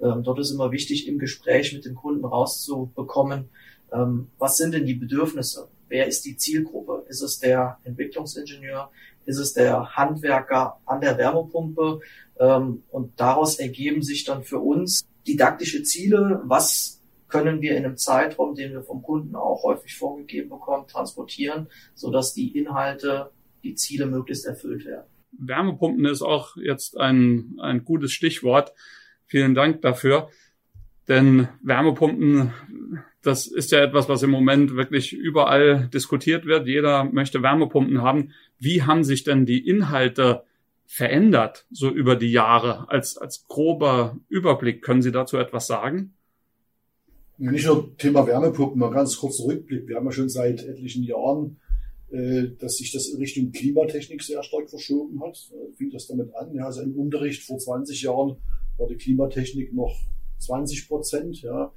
Ähm, 0.00 0.22
dort 0.22 0.38
ist 0.38 0.52
immer 0.52 0.70
wichtig, 0.70 1.08
im 1.08 1.18
Gespräch 1.18 1.72
mit 1.72 1.84
dem 1.84 1.96
Kunden 1.96 2.24
rauszubekommen, 2.24 3.48
ähm, 3.94 4.28
was 4.38 4.56
sind 4.56 4.74
denn 4.74 4.86
die 4.86 4.94
Bedürfnisse? 4.94 5.68
Wer 5.88 6.06
ist 6.06 6.24
die 6.24 6.36
Zielgruppe? 6.36 7.04
Ist 7.08 7.22
es 7.22 7.38
der 7.38 7.78
Entwicklungsingenieur? 7.84 8.90
Ist 9.26 9.38
es 9.38 9.52
der 9.52 9.96
Handwerker 9.96 10.80
an 10.84 11.00
der 11.00 11.16
Wärmepumpe? 11.16 12.00
Ähm, 12.38 12.82
und 12.90 13.12
daraus 13.20 13.58
ergeben 13.58 14.02
sich 14.02 14.24
dann 14.24 14.42
für 14.42 14.58
uns 14.58 15.06
didaktische 15.26 15.82
Ziele. 15.82 16.42
Was 16.44 17.00
können 17.34 17.60
wir 17.60 17.76
in 17.76 17.84
einem 17.84 17.96
Zeitraum, 17.96 18.54
den 18.54 18.74
wir 18.74 18.82
vom 18.82 19.02
Kunden 19.02 19.34
auch 19.34 19.64
häufig 19.64 19.96
vorgegeben 19.96 20.50
bekommen, 20.50 20.86
transportieren, 20.86 21.66
sodass 21.96 22.32
die 22.32 22.56
Inhalte, 22.56 23.32
die 23.64 23.74
Ziele 23.74 24.06
möglichst 24.06 24.46
erfüllt 24.46 24.84
werden. 24.84 25.08
Wärmepumpen 25.32 26.04
ist 26.04 26.22
auch 26.22 26.56
jetzt 26.56 26.96
ein, 26.96 27.56
ein 27.58 27.84
gutes 27.84 28.12
Stichwort. 28.12 28.72
Vielen 29.26 29.56
Dank 29.56 29.82
dafür. 29.82 30.28
Denn 31.08 31.48
Wärmepumpen, 31.60 32.52
das 33.20 33.48
ist 33.48 33.72
ja 33.72 33.82
etwas, 33.82 34.08
was 34.08 34.22
im 34.22 34.30
Moment 34.30 34.76
wirklich 34.76 35.12
überall 35.12 35.88
diskutiert 35.92 36.46
wird. 36.46 36.68
Jeder 36.68 37.02
möchte 37.02 37.42
Wärmepumpen 37.42 38.00
haben. 38.00 38.30
Wie 38.60 38.84
haben 38.84 39.02
sich 39.02 39.24
denn 39.24 39.44
die 39.44 39.66
Inhalte 39.66 40.44
verändert, 40.86 41.66
so 41.72 41.90
über 41.90 42.14
die 42.14 42.30
Jahre? 42.30 42.88
Als, 42.90 43.18
als 43.18 43.48
grober 43.48 44.18
Überblick, 44.28 44.82
können 44.82 45.02
Sie 45.02 45.10
dazu 45.10 45.36
etwas 45.36 45.66
sagen? 45.66 46.14
Nicht 47.38 47.66
nur 47.66 47.96
Thema 47.96 48.26
Wärmepumpen, 48.26 48.78
mal 48.78 48.90
ganz 48.90 49.16
kurz 49.16 49.40
Rückblick. 49.40 49.88
Wir 49.88 49.96
haben 49.96 50.06
ja 50.06 50.12
schon 50.12 50.28
seit 50.28 50.64
etlichen 50.64 51.02
Jahren, 51.02 51.56
äh, 52.10 52.48
dass 52.58 52.76
sich 52.76 52.92
das 52.92 53.08
in 53.08 53.18
Richtung 53.18 53.50
Klimatechnik 53.50 54.22
sehr 54.22 54.42
stark 54.42 54.70
verschoben 54.70 55.20
hat. 55.20 55.50
Äh, 55.52 55.72
fing 55.76 55.90
das 55.90 56.06
damit 56.06 56.34
an. 56.34 56.54
Ja, 56.54 56.66
also 56.66 56.82
im 56.82 56.94
Unterricht 56.96 57.42
vor 57.42 57.58
20 57.58 58.02
Jahren 58.02 58.36
war 58.78 58.86
die 58.88 58.96
Klimatechnik 58.96 59.72
noch 59.72 59.96
20 60.38 60.88
Prozent, 60.88 61.42
ja. 61.42 61.72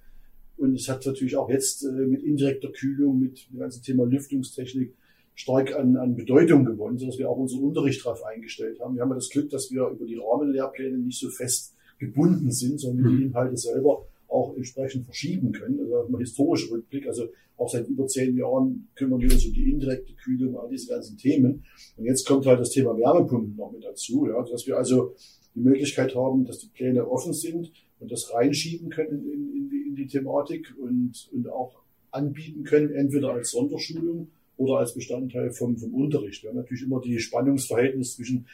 Und 0.57 0.75
es 0.75 0.89
hat 0.89 1.05
natürlich 1.05 1.35
auch 1.37 1.49
jetzt 1.49 1.83
äh, 1.83 1.91
mit 1.91 2.23
indirekter 2.23 2.69
Kühlung, 2.69 3.19
mit 3.19 3.47
dem 3.51 3.59
ganzen 3.59 3.81
Thema 3.83 4.05
Lüftungstechnik 4.05 4.93
stark 5.33 5.73
an, 5.75 5.97
an 5.97 6.15
Bedeutung 6.15 6.65
gewonnen, 6.65 6.97
sodass 6.97 7.17
wir 7.17 7.29
auch 7.29 7.37
unseren 7.37 7.63
Unterricht 7.63 8.03
darauf 8.03 8.23
eingestellt 8.23 8.79
haben. 8.79 8.95
Wir 8.95 9.03
haben 9.03 9.09
ja 9.09 9.15
das 9.15 9.29
Glück, 9.29 9.49
dass 9.49 9.71
wir 9.71 9.87
über 9.87 10.05
die 10.05 10.17
Rahmenlehrpläne 10.17 10.97
nicht 10.97 11.19
so 11.19 11.29
fest 11.29 11.75
gebunden 11.99 12.51
sind, 12.51 12.79
sondern 12.79 13.07
die 13.07 13.15
mhm. 13.17 13.23
Inhalte 13.27 13.57
selber 13.57 14.05
auch 14.27 14.55
entsprechend 14.55 15.05
verschieben 15.05 15.51
können. 15.51 15.79
Also 15.79 16.07
ein 16.07 16.19
historischer 16.19 16.71
Rückblick, 16.71 17.07
also 17.07 17.27
auch 17.57 17.69
seit 17.69 17.87
über 17.87 18.07
zehn 18.07 18.37
Jahren 18.37 18.87
kümmern 18.95 19.19
wir 19.19 19.31
uns 19.31 19.45
um 19.45 19.53
die 19.53 19.71
indirekte 19.71 20.13
Kühlung, 20.13 20.57
all 20.57 20.69
diese 20.69 20.89
ganzen 20.89 21.17
Themen. 21.17 21.63
Und 21.95 22.05
jetzt 22.05 22.27
kommt 22.27 22.45
halt 22.45 22.59
das 22.59 22.69
Thema 22.69 22.97
Wärmepumpen 22.97 23.55
noch 23.55 23.71
mit 23.71 23.83
dazu, 23.83 24.27
ja, 24.27 24.41
dass 24.43 24.67
wir 24.67 24.77
also 24.77 25.15
die 25.55 25.61
Möglichkeit 25.61 26.15
haben, 26.15 26.45
dass 26.45 26.59
die 26.59 26.67
Pläne 26.67 27.09
offen 27.09 27.33
sind 27.33 27.71
und 27.99 28.11
das 28.11 28.31
reinschieben 28.33 28.89
können 28.89 29.25
in, 29.31 29.55
in, 29.55 29.69
die, 29.69 29.87
in 29.89 29.95
die 29.95 30.07
Thematik 30.07 30.73
und, 30.79 31.29
und 31.33 31.49
auch 31.49 31.81
anbieten 32.11 32.63
können, 32.63 32.91
entweder 32.91 33.31
als 33.31 33.51
Sonderschulung 33.51 34.29
oder 34.57 34.77
als 34.77 34.93
Bestandteil 34.93 35.51
vom, 35.51 35.77
vom 35.77 35.93
Unterricht. 35.93 36.43
Wir 36.43 36.49
haben 36.49 36.57
natürlich 36.57 36.83
immer 36.83 37.01
die 37.01 37.19
Spannungsverhältnis 37.19 38.15
zwischen 38.15 38.45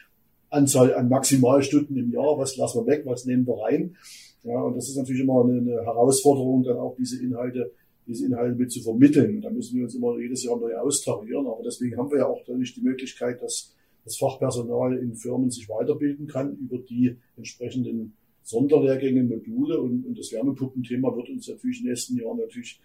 Anzahl 0.50 0.94
an 0.94 1.10
Maximalstunden 1.10 1.98
im 1.98 2.12
Jahr, 2.12 2.38
was 2.38 2.56
lassen 2.58 2.86
wir 2.86 2.88
weg, 2.88 3.04
was 3.06 3.26
nehmen 3.26 3.48
wir 3.48 3.62
rein. 3.64 3.96
Ja, 4.44 4.62
und 4.62 4.76
das 4.76 4.90
ist 4.90 4.98
natürlich 4.98 5.22
immer 5.22 5.44
eine, 5.44 5.60
eine 5.60 5.86
Herausforderung, 5.86 6.64
dann 6.64 6.78
auch 6.78 6.96
diese 6.98 7.24
Inhalte 7.24 7.72
diese 8.08 8.26
Inhalte 8.26 8.56
mit 8.56 8.72
zu 8.72 8.82
vermitteln. 8.82 9.42
Da 9.42 9.50
müssen 9.50 9.78
wir 9.78 9.86
uns 9.86 9.96
immer 9.96 10.18
jedes 10.20 10.44
Jahr 10.44 10.60
neu 10.60 10.76
austarieren. 10.76 11.48
Aber 11.48 11.64
deswegen 11.64 11.98
haben 11.98 12.12
wir 12.12 12.20
ja 12.20 12.28
auch 12.28 12.46
natürlich 12.48 12.74
die 12.76 12.82
Möglichkeit, 12.82 13.42
dass 13.42 13.74
das 14.04 14.18
Fachpersonal 14.18 14.98
in 14.98 15.16
Firmen 15.16 15.50
sich 15.50 15.70
weiterbilden 15.70 16.28
kann 16.28 16.58
über 16.58 16.78
die 16.78 17.16
entsprechenden 17.38 18.14
Sonderlehrgänge, 18.44 19.24
Module 19.24 19.80
und, 19.80 20.06
und 20.06 20.20
das 20.20 20.34
Wärmepumpenthema 20.34 21.16
wird 21.16 21.30
uns 21.30 21.48
natürlich 21.48 21.80
in 21.80 21.86
den 21.86 21.92
nächsten 21.92 22.18
Jahren 22.18 22.38
natürlich 22.38 22.82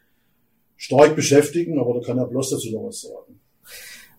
stark 0.76 1.16
beschäftigen, 1.16 1.80
aber 1.80 1.94
da 1.94 2.00
kann 2.06 2.18
Herr 2.18 2.28
Bloss 2.28 2.50
dazu 2.50 2.70
noch 2.70 2.86
was 2.86 3.00
sagen. 3.00 3.40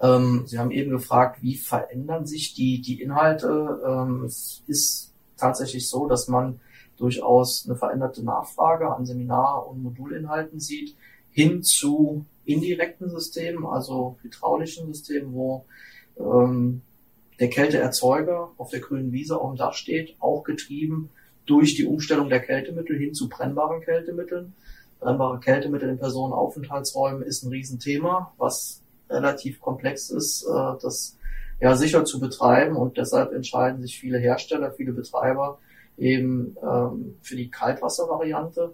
Ähm, 0.02 0.44
Sie 0.46 0.58
haben 0.58 0.72
eben 0.72 0.92
gefragt, 0.92 1.42
wie 1.42 1.56
verändern 1.56 2.26
sich 2.26 2.54
die, 2.54 2.82
die 2.82 3.02
Inhalte? 3.02 3.80
Ähm, 3.88 4.26
es 4.26 4.64
ist 4.68 5.14
tatsächlich 5.38 5.88
so, 5.88 6.08
dass 6.08 6.28
man 6.28 6.60
durchaus 7.00 7.66
eine 7.66 7.78
veränderte 7.78 8.24
Nachfrage 8.24 8.94
an 8.94 9.06
Seminar- 9.06 9.68
und 9.68 9.84
Modulinhalten 9.84 10.60
sieht, 10.60 10.96
hin 11.32 11.64
zu 11.64 12.26
indirekten 12.46 13.10
Systemen, 13.10 13.66
also 13.66 14.18
hydraulischen 14.22 14.94
Systemen, 14.94 15.34
wo 15.34 15.66
ähm, 16.20 16.82
der 17.40 17.50
Kälteerzeuger 17.50 18.52
auf 18.58 18.72
der 18.72 18.82
grünen 18.82 19.12
Wiese 19.12 19.40
auf 19.40 19.52
dem 19.52 19.58
Dach 19.58 19.74
steht, 19.74 20.16
auch 20.20 20.44
getrieben 20.44 21.10
durch 21.46 21.76
die 21.76 21.86
Umstellung 21.86 22.30
der 22.30 22.42
Kältemittel 22.42 22.98
hin 22.98 23.14
zu 23.14 23.30
brennbaren 23.30 23.82
Kältemitteln. 23.82 24.54
Brennbare 25.00 25.40
Kältemittel 25.40 25.90
in 25.90 25.98
Personenaufenthaltsräumen 25.98 27.24
ist 27.24 27.44
ein 27.44 27.50
Riesenthema, 27.50 28.34
was 28.38 28.82
relativ 29.10 29.62
komplex 29.62 30.10
ist, 30.10 30.44
äh, 30.44 30.82
das 30.82 31.18
ja 31.62 31.76
sicher 31.76 32.06
zu 32.06 32.20
betreiben 32.20 32.76
und 32.76 32.98
deshalb 32.98 33.34
entscheiden 33.34 33.82
sich 33.82 34.00
viele 34.00 34.18
Hersteller, 34.18 34.72
viele 34.72 34.94
Betreiber 34.94 35.60
eben 36.00 36.56
ähm, 36.62 37.18
für 37.22 37.36
die 37.36 37.50
Kaltwasservariante. 37.50 38.74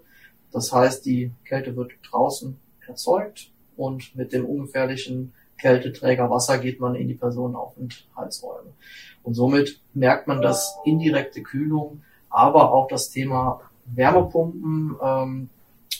Das 0.52 0.72
heißt, 0.72 1.04
die 1.04 1.32
Kälte 1.44 1.76
wird 1.76 1.92
draußen 2.10 2.58
erzeugt 2.86 3.50
und 3.76 4.14
mit 4.16 4.32
dem 4.32 4.46
ungefährlichen 4.46 5.32
Kälteträger 5.58 6.30
Wasser 6.30 6.58
geht 6.58 6.80
man 6.80 6.94
in 6.94 7.08
die 7.08 7.14
Personenaufenthaltsräume. 7.14 8.72
Und 9.22 9.34
somit 9.34 9.80
merkt 9.94 10.28
man, 10.28 10.42
dass 10.42 10.76
indirekte 10.84 11.42
Kühlung, 11.42 12.02
aber 12.28 12.72
auch 12.72 12.88
das 12.88 13.10
Thema 13.10 13.60
Wärmepumpen, 13.86 14.96
ähm, 15.02 15.48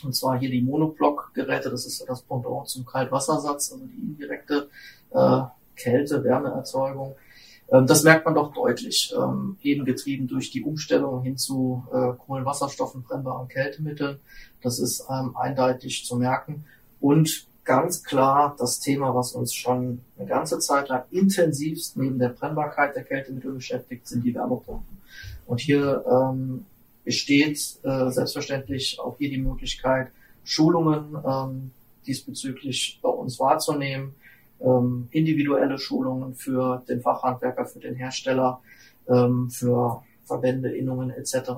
und 0.04 0.14
zwar 0.14 0.38
hier 0.38 0.50
die 0.50 0.60
Monoblock-Geräte, 0.62 1.70
das 1.70 1.86
ist 1.86 2.04
das 2.06 2.22
Pendant 2.22 2.68
zum 2.68 2.84
Kaltwassersatz, 2.84 3.72
also 3.72 3.86
die 3.86 4.00
indirekte 4.00 4.68
äh, 5.10 5.40
Kälte, 5.74 6.22
Wärmeerzeugung. 6.22 7.08
Ähm, 7.08 7.25
das 7.68 8.04
merkt 8.04 8.24
man 8.24 8.34
doch 8.34 8.52
deutlich, 8.52 9.12
ähm, 9.16 9.56
eben 9.62 9.84
getrieben 9.84 10.28
durch 10.28 10.50
die 10.50 10.62
Umstellung 10.62 11.22
hin 11.22 11.36
zu 11.36 11.84
äh, 11.92 12.12
Kohlenwasserstoffen, 12.16 13.02
brennbaren 13.02 13.48
Kältemitteln. 13.48 14.18
Das 14.62 14.78
ist 14.78 15.06
ähm, 15.10 15.36
eindeutig 15.36 16.04
zu 16.04 16.16
merken. 16.16 16.64
Und 17.00 17.46
ganz 17.64 18.04
klar 18.04 18.54
das 18.58 18.78
Thema, 18.78 19.14
was 19.14 19.32
uns 19.32 19.52
schon 19.52 20.00
eine 20.16 20.28
ganze 20.28 20.60
Zeit 20.60 20.88
lang 20.88 21.02
intensivst 21.10 21.96
neben 21.96 22.18
der 22.18 22.28
Brennbarkeit 22.28 22.94
der 22.94 23.02
Kältemittel 23.02 23.52
beschäftigt, 23.52 24.06
sind 24.06 24.24
die 24.24 24.34
Wärmepumpen. 24.34 24.98
Und 25.46 25.60
hier 25.60 26.04
ähm, 26.08 26.64
besteht 27.04 27.58
äh, 27.82 28.10
selbstverständlich 28.10 28.98
auch 29.00 29.18
hier 29.18 29.30
die 29.30 29.38
Möglichkeit, 29.38 30.12
Schulungen 30.44 31.16
ähm, 31.26 31.70
diesbezüglich 32.06 33.00
bei 33.02 33.08
uns 33.08 33.38
wahrzunehmen, 33.40 34.14
ähm, 34.60 35.08
individuelle 35.10 35.78
Schulungen 35.78 36.34
für 36.34 36.82
den 36.88 37.00
Fachhandwerker, 37.00 37.66
für 37.66 37.80
den 37.80 37.94
Hersteller, 37.94 38.60
ähm, 39.08 39.50
für 39.50 40.02
Verbände, 40.24 40.76
Innungen 40.76 41.10
etc. 41.10 41.50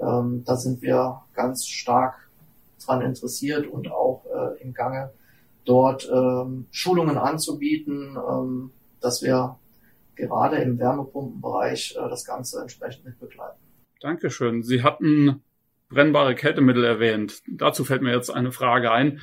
Ähm, 0.00 0.44
da 0.44 0.56
sind 0.56 0.82
wir 0.82 1.22
ganz 1.34 1.66
stark 1.66 2.28
dran 2.84 3.02
interessiert 3.02 3.66
und 3.66 3.90
auch 3.90 4.24
äh, 4.26 4.62
im 4.62 4.72
Gange, 4.72 5.10
dort 5.64 6.08
ähm, 6.10 6.66
Schulungen 6.70 7.18
anzubieten, 7.18 8.16
ähm, 8.16 8.70
dass 9.00 9.22
wir 9.22 9.58
gerade 10.16 10.56
im 10.56 10.78
Wärmepumpenbereich 10.78 11.96
äh, 11.96 12.08
das 12.08 12.24
Ganze 12.24 12.60
entsprechend 12.62 13.04
mit 13.04 13.20
begleiten. 13.20 13.58
Dankeschön. 14.00 14.62
Sie 14.62 14.82
hatten 14.82 15.42
brennbare 15.90 16.34
Kältemittel 16.34 16.84
erwähnt. 16.84 17.42
Dazu 17.46 17.84
fällt 17.84 18.02
mir 18.02 18.14
jetzt 18.14 18.30
eine 18.30 18.52
Frage 18.52 18.92
ein. 18.92 19.20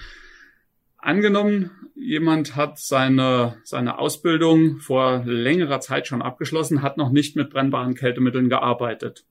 Angenommen, 1.06 1.70
jemand 1.94 2.56
hat 2.56 2.80
seine, 2.80 3.58
seine 3.64 4.00
Ausbildung 4.00 4.80
vor 4.80 5.22
längerer 5.24 5.80
Zeit 5.80 6.08
schon 6.08 6.24
abgeschlossen, 6.24 6.82
hat 6.82 6.98
noch 6.98 7.12
nicht 7.12 7.36
mit 7.36 7.52
brennbaren 7.52 7.94
Kältemitteln 7.94 8.50
gearbeitet. 8.50 9.24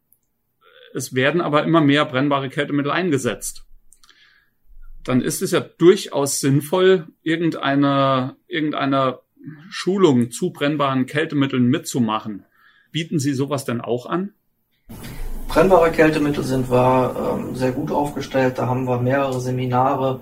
Es 0.95 1.17
werden 1.17 1.41
aber 1.41 1.65
immer 1.65 1.81
mehr 1.81 2.05
brennbare 2.05 2.49
Kältemittel 2.49 2.93
eingesetzt. 2.93 3.67
Dann 5.03 5.21
ist 5.21 5.43
es 5.43 5.51
ja 5.51 5.59
durchaus 5.59 6.39
sinnvoll, 6.39 7.09
irgendeine, 7.25 8.37
irgendeine 8.47 9.19
Schulung 9.69 10.31
zu 10.31 10.53
brennbaren 10.53 11.07
Kältemitteln 11.07 11.67
mitzumachen. 11.67 12.47
Bieten 12.93 13.19
Sie 13.19 13.35
sowas 13.35 13.65
denn 13.65 13.81
auch 13.81 14.07
an? 14.07 14.33
Brennbare 15.49 15.91
Kältemittel 15.91 16.45
sind 16.45 16.71
wir 16.71 17.37
ähm, 17.37 17.57
sehr 17.57 17.73
gut 17.73 17.91
aufgestellt. 17.91 18.59
Da 18.59 18.69
haben 18.69 18.85
wir 18.85 19.01
mehrere 19.01 19.41
Seminare 19.41 20.21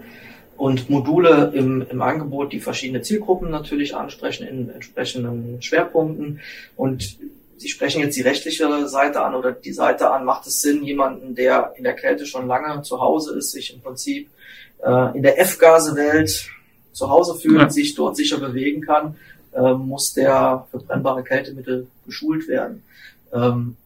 und 0.62 0.88
Module 0.88 1.51
im, 1.55 1.85
im 1.90 2.03
Angebot, 2.03 2.53
die 2.53 2.61
verschiedene 2.61 3.03
Zielgruppen 3.03 3.51
natürlich 3.51 3.96
ansprechen 3.96 4.46
in 4.46 4.70
entsprechenden 4.70 5.61
Schwerpunkten. 5.61 6.38
Und 6.77 7.18
Sie 7.57 7.68
sprechen 7.68 8.01
jetzt 8.01 8.16
die 8.16 8.22
rechtliche 8.22 8.87
Seite 8.87 9.22
an 9.22 9.35
oder 9.35 9.51
die 9.51 9.72
Seite 9.72 10.12
an, 10.12 10.25
macht 10.25 10.46
es 10.46 10.62
Sinn, 10.62 10.85
jemanden, 10.85 11.35
der 11.35 11.75
in 11.77 11.83
der 11.83 11.94
Kälte 11.94 12.27
schon 12.27 12.46
lange 12.46 12.81
zu 12.83 13.01
Hause 13.01 13.37
ist, 13.37 13.51
sich 13.51 13.75
im 13.75 13.81
Prinzip 13.81 14.31
äh, 14.85 15.16
in 15.16 15.25
der 15.25 15.40
F-Gase-Welt 15.40 16.48
zu 16.92 17.11
Hause 17.11 17.35
fühlt, 17.40 17.61
ja. 17.61 17.68
sich 17.68 17.96
dort 17.96 18.16
sicher 18.16 18.38
bewegen 18.38 18.83
kann, 18.83 19.16
äh, 19.55 19.72
muss 19.72 20.12
der 20.12 20.68
für 20.70 20.79
brennbare 20.79 21.25
Kältemittel 21.25 21.88
geschult 22.07 22.46
werden. 22.46 22.85
Ähm, 23.33 23.77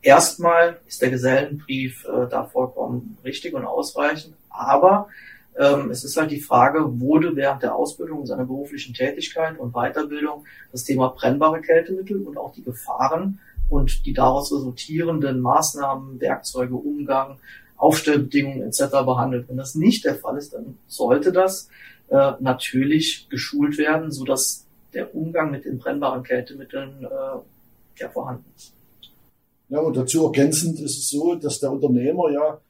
erstmal 0.00 0.78
ist 0.88 1.02
der 1.02 1.10
Gesellenbrief 1.10 2.06
äh, 2.06 2.30
da 2.30 2.44
vollkommen 2.44 3.18
richtig 3.26 3.52
und 3.52 3.66
ausreichend, 3.66 4.32
aber 4.48 5.10
ähm, 5.58 5.90
es 5.90 6.04
ist 6.04 6.16
halt 6.16 6.30
die 6.30 6.40
Frage, 6.40 7.00
wurde 7.00 7.36
während 7.36 7.62
der 7.62 7.74
Ausbildung, 7.74 8.26
seiner 8.26 8.44
beruflichen 8.44 8.94
Tätigkeit 8.94 9.58
und 9.58 9.72
Weiterbildung 9.72 10.44
das 10.70 10.84
Thema 10.84 11.08
brennbare 11.08 11.60
Kältemittel 11.60 12.22
und 12.22 12.38
auch 12.38 12.52
die 12.52 12.62
Gefahren 12.62 13.38
und 13.68 14.06
die 14.06 14.12
daraus 14.12 14.52
resultierenden 14.52 15.40
Maßnahmen, 15.40 16.20
Werkzeuge, 16.20 16.74
Umgang, 16.74 17.38
Aufstellbedingungen 17.76 18.62
etc. 18.62 18.90
behandelt. 19.04 19.48
Wenn 19.48 19.56
das 19.56 19.74
nicht 19.74 20.04
der 20.04 20.14
Fall 20.14 20.38
ist, 20.38 20.54
dann 20.54 20.78
sollte 20.86 21.32
das 21.32 21.68
äh, 22.08 22.32
natürlich 22.40 23.28
geschult 23.28 23.76
werden, 23.76 24.12
so 24.12 24.24
dass 24.24 24.66
der 24.94 25.14
Umgang 25.14 25.50
mit 25.50 25.64
den 25.64 25.78
brennbaren 25.78 26.22
Kältemitteln 26.22 27.04
äh, 27.04 28.00
ja 28.00 28.08
vorhanden 28.08 28.44
ist. 28.56 28.72
Ja, 29.68 29.80
und 29.80 29.96
dazu 29.96 30.26
ergänzend 30.26 30.78
ist 30.80 30.98
es 30.98 31.08
so, 31.08 31.34
dass 31.34 31.60
der 31.60 31.72
Unternehmer 31.72 32.30
ja 32.30 32.60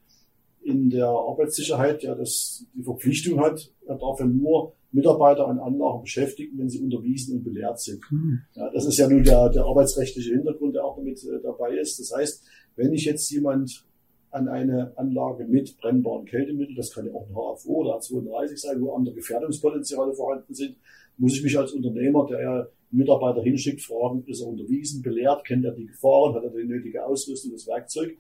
in 0.64 0.90
der 0.90 1.06
Arbeitssicherheit 1.06 2.02
ja 2.02 2.14
das, 2.14 2.66
die 2.74 2.82
Verpflichtung 2.82 3.40
hat, 3.40 3.70
er 3.86 3.96
darf 3.96 4.20
ja 4.20 4.26
nur 4.26 4.74
Mitarbeiter 4.92 5.48
an 5.48 5.58
Anlagen 5.58 6.02
beschäftigen, 6.02 6.58
wenn 6.58 6.68
sie 6.68 6.80
unterwiesen 6.80 7.38
und 7.38 7.44
belehrt 7.44 7.80
sind. 7.80 8.00
Mhm. 8.10 8.42
Ja, 8.54 8.70
das 8.70 8.84
ist 8.84 8.98
ja 8.98 9.08
nun 9.08 9.24
der, 9.24 9.48
der 9.48 9.64
arbeitsrechtliche 9.64 10.34
Hintergrund, 10.34 10.74
der 10.74 10.84
auch 10.84 10.96
damit 10.96 11.22
äh, 11.24 11.40
dabei 11.42 11.76
ist. 11.76 11.98
Das 11.98 12.12
heißt, 12.14 12.44
wenn 12.76 12.92
ich 12.92 13.04
jetzt 13.04 13.30
jemand 13.30 13.86
an 14.30 14.48
eine 14.48 14.92
Anlage 14.96 15.44
mit 15.46 15.76
brennbaren 15.78 16.24
Kältemitteln, 16.24 16.76
das 16.76 16.92
kann 16.92 17.06
ja 17.06 17.12
auch 17.12 17.26
ein 17.26 17.34
HFO 17.34 17.72
oder 17.80 17.98
A32 17.98 18.56
sein, 18.56 18.80
wo 18.80 18.94
andere 18.94 19.14
Gefährdungspotenziale 19.14 20.14
vorhanden 20.14 20.54
sind, 20.54 20.76
muss 21.18 21.36
ich 21.36 21.42
mich 21.42 21.58
als 21.58 21.72
Unternehmer, 21.72 22.26
der 22.26 22.40
ja 22.40 22.66
Mitarbeiter 22.90 23.42
hinschickt, 23.42 23.82
fragen, 23.82 24.24
ist 24.26 24.42
er 24.42 24.48
unterwiesen, 24.48 25.02
belehrt, 25.02 25.44
kennt 25.44 25.64
er 25.64 25.72
die 25.72 25.86
Gefahren, 25.86 26.34
hat 26.34 26.44
er 26.44 26.50
die 26.50 26.64
nötige 26.64 27.04
Ausrüstung, 27.04 27.52
das 27.52 27.66
Werkzeug. 27.66 28.16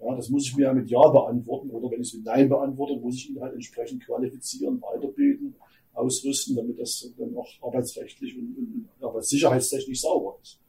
Ja, 0.00 0.14
das 0.14 0.28
muss 0.28 0.46
ich 0.46 0.56
mir 0.56 0.72
mit 0.72 0.90
Ja 0.90 1.08
beantworten 1.08 1.70
oder 1.70 1.90
wenn 1.90 2.00
ich 2.00 2.08
es 2.08 2.14
mit 2.14 2.24
Nein 2.24 2.48
beantworte, 2.48 2.96
muss 3.00 3.16
ich 3.16 3.30
ihn 3.30 3.40
halt 3.40 3.54
entsprechend 3.54 4.04
qualifizieren, 4.04 4.80
weiterbilden, 4.82 5.54
ausrüsten, 5.94 6.56
damit 6.56 6.78
das 6.78 7.10
dann 7.16 7.36
auch 7.36 7.48
arbeitsrechtlich 7.62 8.36
und, 8.36 8.56
und 8.56 8.88
arbeitssicherheitstechnisch 9.00 10.00
sauber 10.00 10.38
ist. 10.42 10.60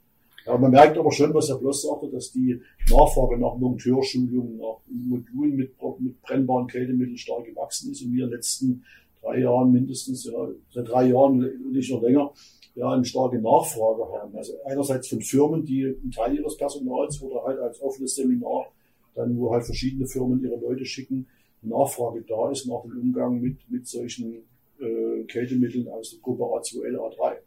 Ja, 0.46 0.58
man 0.58 0.72
merkt 0.72 0.98
aber 0.98 1.12
schon, 1.12 1.34
was 1.34 1.50
Herr 1.50 1.58
Bloss 1.58 1.82
sagte, 1.82 2.10
dass 2.10 2.32
die 2.32 2.62
Nachfrage 2.90 3.38
nach 3.38 3.58
Monteurschulungen, 3.58 4.58
nach 4.58 4.80
Modulen 4.88 5.58
mit, 5.58 5.74
mit 6.00 6.22
brennbaren 6.22 6.68
Kältemitteln 6.68 7.18
stark 7.18 7.44
gewachsen 7.44 7.92
ist 7.92 8.02
und 8.02 8.14
wir 8.14 8.24
in 8.24 8.30
den 8.30 8.38
letzten 8.38 8.86
drei 9.22 9.40
Jahren 9.40 9.74
mindestens, 9.74 10.24
ja, 10.24 10.48
seit 10.74 10.88
drei 10.88 11.08
Jahren 11.08 11.40
nicht 11.72 11.92
noch 11.92 12.02
länger, 12.02 12.32
ja, 12.76 12.92
eine 12.92 13.04
starke 13.04 13.42
Nachfrage 13.42 14.04
haben. 14.14 14.38
Also 14.38 14.54
einerseits 14.66 15.10
von 15.10 15.22
Firmen, 15.22 15.66
die 15.66 15.84
einen 15.86 16.12
Teil 16.12 16.36
ihres 16.36 16.56
Personals 16.56 17.22
oder 17.22 17.44
halt 17.44 17.60
als 17.60 17.82
offenes 17.82 18.16
Seminar 18.16 18.68
dann, 19.18 19.38
wo 19.38 19.52
halt 19.52 19.66
verschiedene 19.66 20.08
Firmen 20.08 20.44
ihre 20.44 20.60
Leute 20.60 20.86
schicken, 20.86 21.28
die 21.62 21.68
Nachfrage 21.68 22.24
da 22.28 22.52
ist 22.52 22.68
nach 22.68 22.84
dem 22.84 23.00
Umgang 23.00 23.42
mit, 23.42 23.58
mit 23.70 23.88
solchen 23.88 24.44
äh, 24.80 25.24
Kältemitteln 25.24 25.88
aus 25.88 26.12
der 26.12 26.20
Gruppe 26.20 26.44
A2L, 26.44 26.96
A3. 26.96 27.38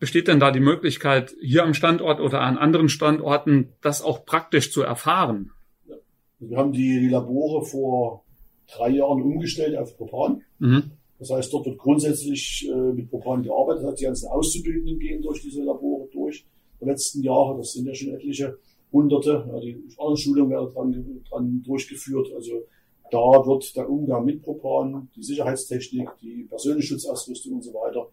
Besteht 0.00 0.28
denn 0.28 0.40
da 0.40 0.50
die 0.50 0.60
Möglichkeit, 0.60 1.34
hier 1.40 1.64
am 1.64 1.74
Standort 1.74 2.20
oder 2.20 2.40
an 2.40 2.58
anderen 2.58 2.88
Standorten 2.88 3.72
das 3.80 4.02
auch 4.02 4.24
praktisch 4.24 4.72
zu 4.72 4.82
erfahren? 4.82 5.50
Ja. 5.88 5.96
Wir 6.40 6.56
haben 6.56 6.72
die, 6.72 7.00
die 7.00 7.08
Labore 7.08 7.64
vor 7.64 8.24
drei 8.72 8.90
Jahren 8.90 9.22
umgestellt 9.22 9.76
auf 9.76 9.96
Propan. 9.96 10.42
Mhm. 10.58 10.92
Das 11.18 11.30
heißt, 11.30 11.52
dort 11.52 11.66
wird 11.66 11.78
grundsätzlich 11.78 12.68
äh, 12.72 12.92
mit 12.92 13.10
Propan 13.10 13.42
gearbeitet. 13.42 13.82
Das 13.82 13.90
heißt, 13.90 14.00
die 14.00 14.04
ganzen 14.04 14.28
Auszubildenden 14.28 14.98
gehen 15.00 15.22
durch 15.22 15.42
diese 15.42 15.62
Labore 15.62 16.08
durch. 16.12 16.44
Die 16.80 16.84
letzten 16.84 17.22
Jahre, 17.22 17.56
das 17.58 17.72
sind 17.72 17.86
ja 17.86 17.94
schon 17.94 18.14
etliche 18.14 18.56
Hunderte. 18.92 19.48
Ja, 19.52 19.60
die 19.60 19.82
anderen 19.98 20.16
Schulungen 20.16 20.50
werden 20.50 20.72
dran, 20.72 21.24
dran 21.28 21.62
durchgeführt. 21.64 22.32
Also 22.34 22.62
da 23.10 23.46
wird 23.46 23.74
der 23.76 23.88
Umgang 23.88 24.24
mit 24.24 24.42
Propan, 24.42 25.08
die 25.16 25.22
Sicherheitstechnik, 25.22 26.08
die 26.20 26.44
persönliche 26.44 26.88
Schutzausrüstung 26.88 27.54
und 27.54 27.62
so 27.62 27.72
weiter 27.72 28.08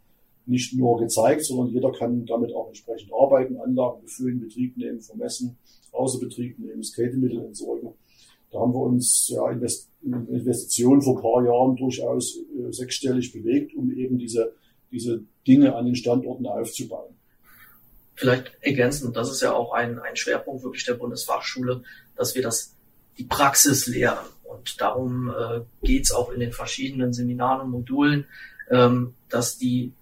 nicht 0.46 0.74
nur 0.76 1.00
gezeigt, 1.00 1.44
sondern 1.44 1.74
jeder 1.74 1.92
kann 1.92 2.26
damit 2.26 2.54
auch 2.54 2.68
entsprechend 2.68 3.12
arbeiten, 3.14 3.58
Anlagen 3.58 4.02
befüllen, 4.02 4.40
Betrieb 4.40 4.78
nehmen, 4.78 5.02
vermessen, 5.02 5.58
Außerbetrieb 5.92 6.60
nehmen, 6.60 6.84
Skatemittel 6.84 7.44
entsorgen. 7.44 7.94
Da 8.52 8.60
haben 8.60 8.74
wir 8.74 8.82
uns 8.82 9.30
ja 9.34 9.50
Investitionen 9.50 11.02
vor 11.02 11.18
ein 11.18 11.22
paar 11.22 11.46
Jahren 11.46 11.76
durchaus 11.76 12.38
äh, 12.38 12.72
sechsstellig 12.72 13.34
bewegt, 13.34 13.76
um 13.76 13.92
eben 13.92 14.18
diese, 14.18 14.54
diese 14.92 15.24
Dinge 15.48 15.76
an 15.76 15.86
den 15.86 15.96
Standorten 15.96 16.46
aufzubauen. 16.46 17.16
Vielleicht 18.16 18.52
ergänzend, 18.62 19.16
das 19.16 19.30
ist 19.30 19.42
ja 19.42 19.52
auch 19.54 19.74
ein, 19.74 20.00
ein 20.00 20.16
Schwerpunkt 20.16 20.64
wirklich 20.64 20.86
der 20.86 20.94
Bundesfachschule, 20.94 21.84
dass 22.16 22.36
wir 22.36 22.42
das 22.42 22.76
die 23.18 23.26
Praxis 23.26 23.88
lehren. 23.88 24.26
Und 24.44 24.80
darum 24.80 25.30
äh, 25.30 25.62
geht 25.86 26.04
es 26.06 26.12
auch 26.12 26.32
in 26.32 26.40
den 26.40 26.54
verschiedenen 26.54 27.14
Seminaren 27.14 27.62
und 27.62 27.72
Modulen, 27.72 28.26
ähm, 28.70 29.16
dass 29.30 29.58
die 29.58 29.94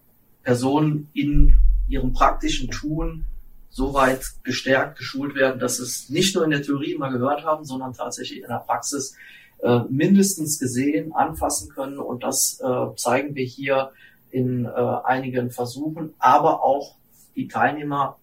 Personen 0.44 1.10
in 1.14 1.56
ihrem 1.88 2.14
praktischen 2.14 2.70
Tun 2.70 3.26
so 3.70 3.94
weit 3.94 4.24
gestärkt, 4.44 5.00
geschult 5.00 5.34
werden, 5.36 5.60
dass 5.60 5.80
es 5.80 6.10
nicht 6.10 6.36
nur 6.36 6.44
in 6.44 6.52
der 6.52 6.62
Theorie 6.62 6.94
immer 6.94 7.12
gehört 7.12 7.44
haben, 7.44 7.66
sondern 7.66 7.94
tatsächlich 7.94 8.42
in 8.42 8.48
der 8.48 8.60
Praxis 8.60 9.16
äh, 9.64 9.80
mindestens 9.90 10.60
gesehen, 10.60 11.14
anfassen 11.14 11.70
können. 11.70 11.98
Und 11.98 12.24
das 12.24 12.62
äh, 12.64 12.96
zeigen 12.96 13.34
wir 13.34 13.46
hier 13.46 13.92
in 14.30 14.66
äh, 14.66 14.70
einigen 14.70 15.50
Versuchen, 15.50 16.14
aber 16.20 16.64
auch 16.64 16.96
die 17.36 17.48
Teilnehmer 17.48 18.18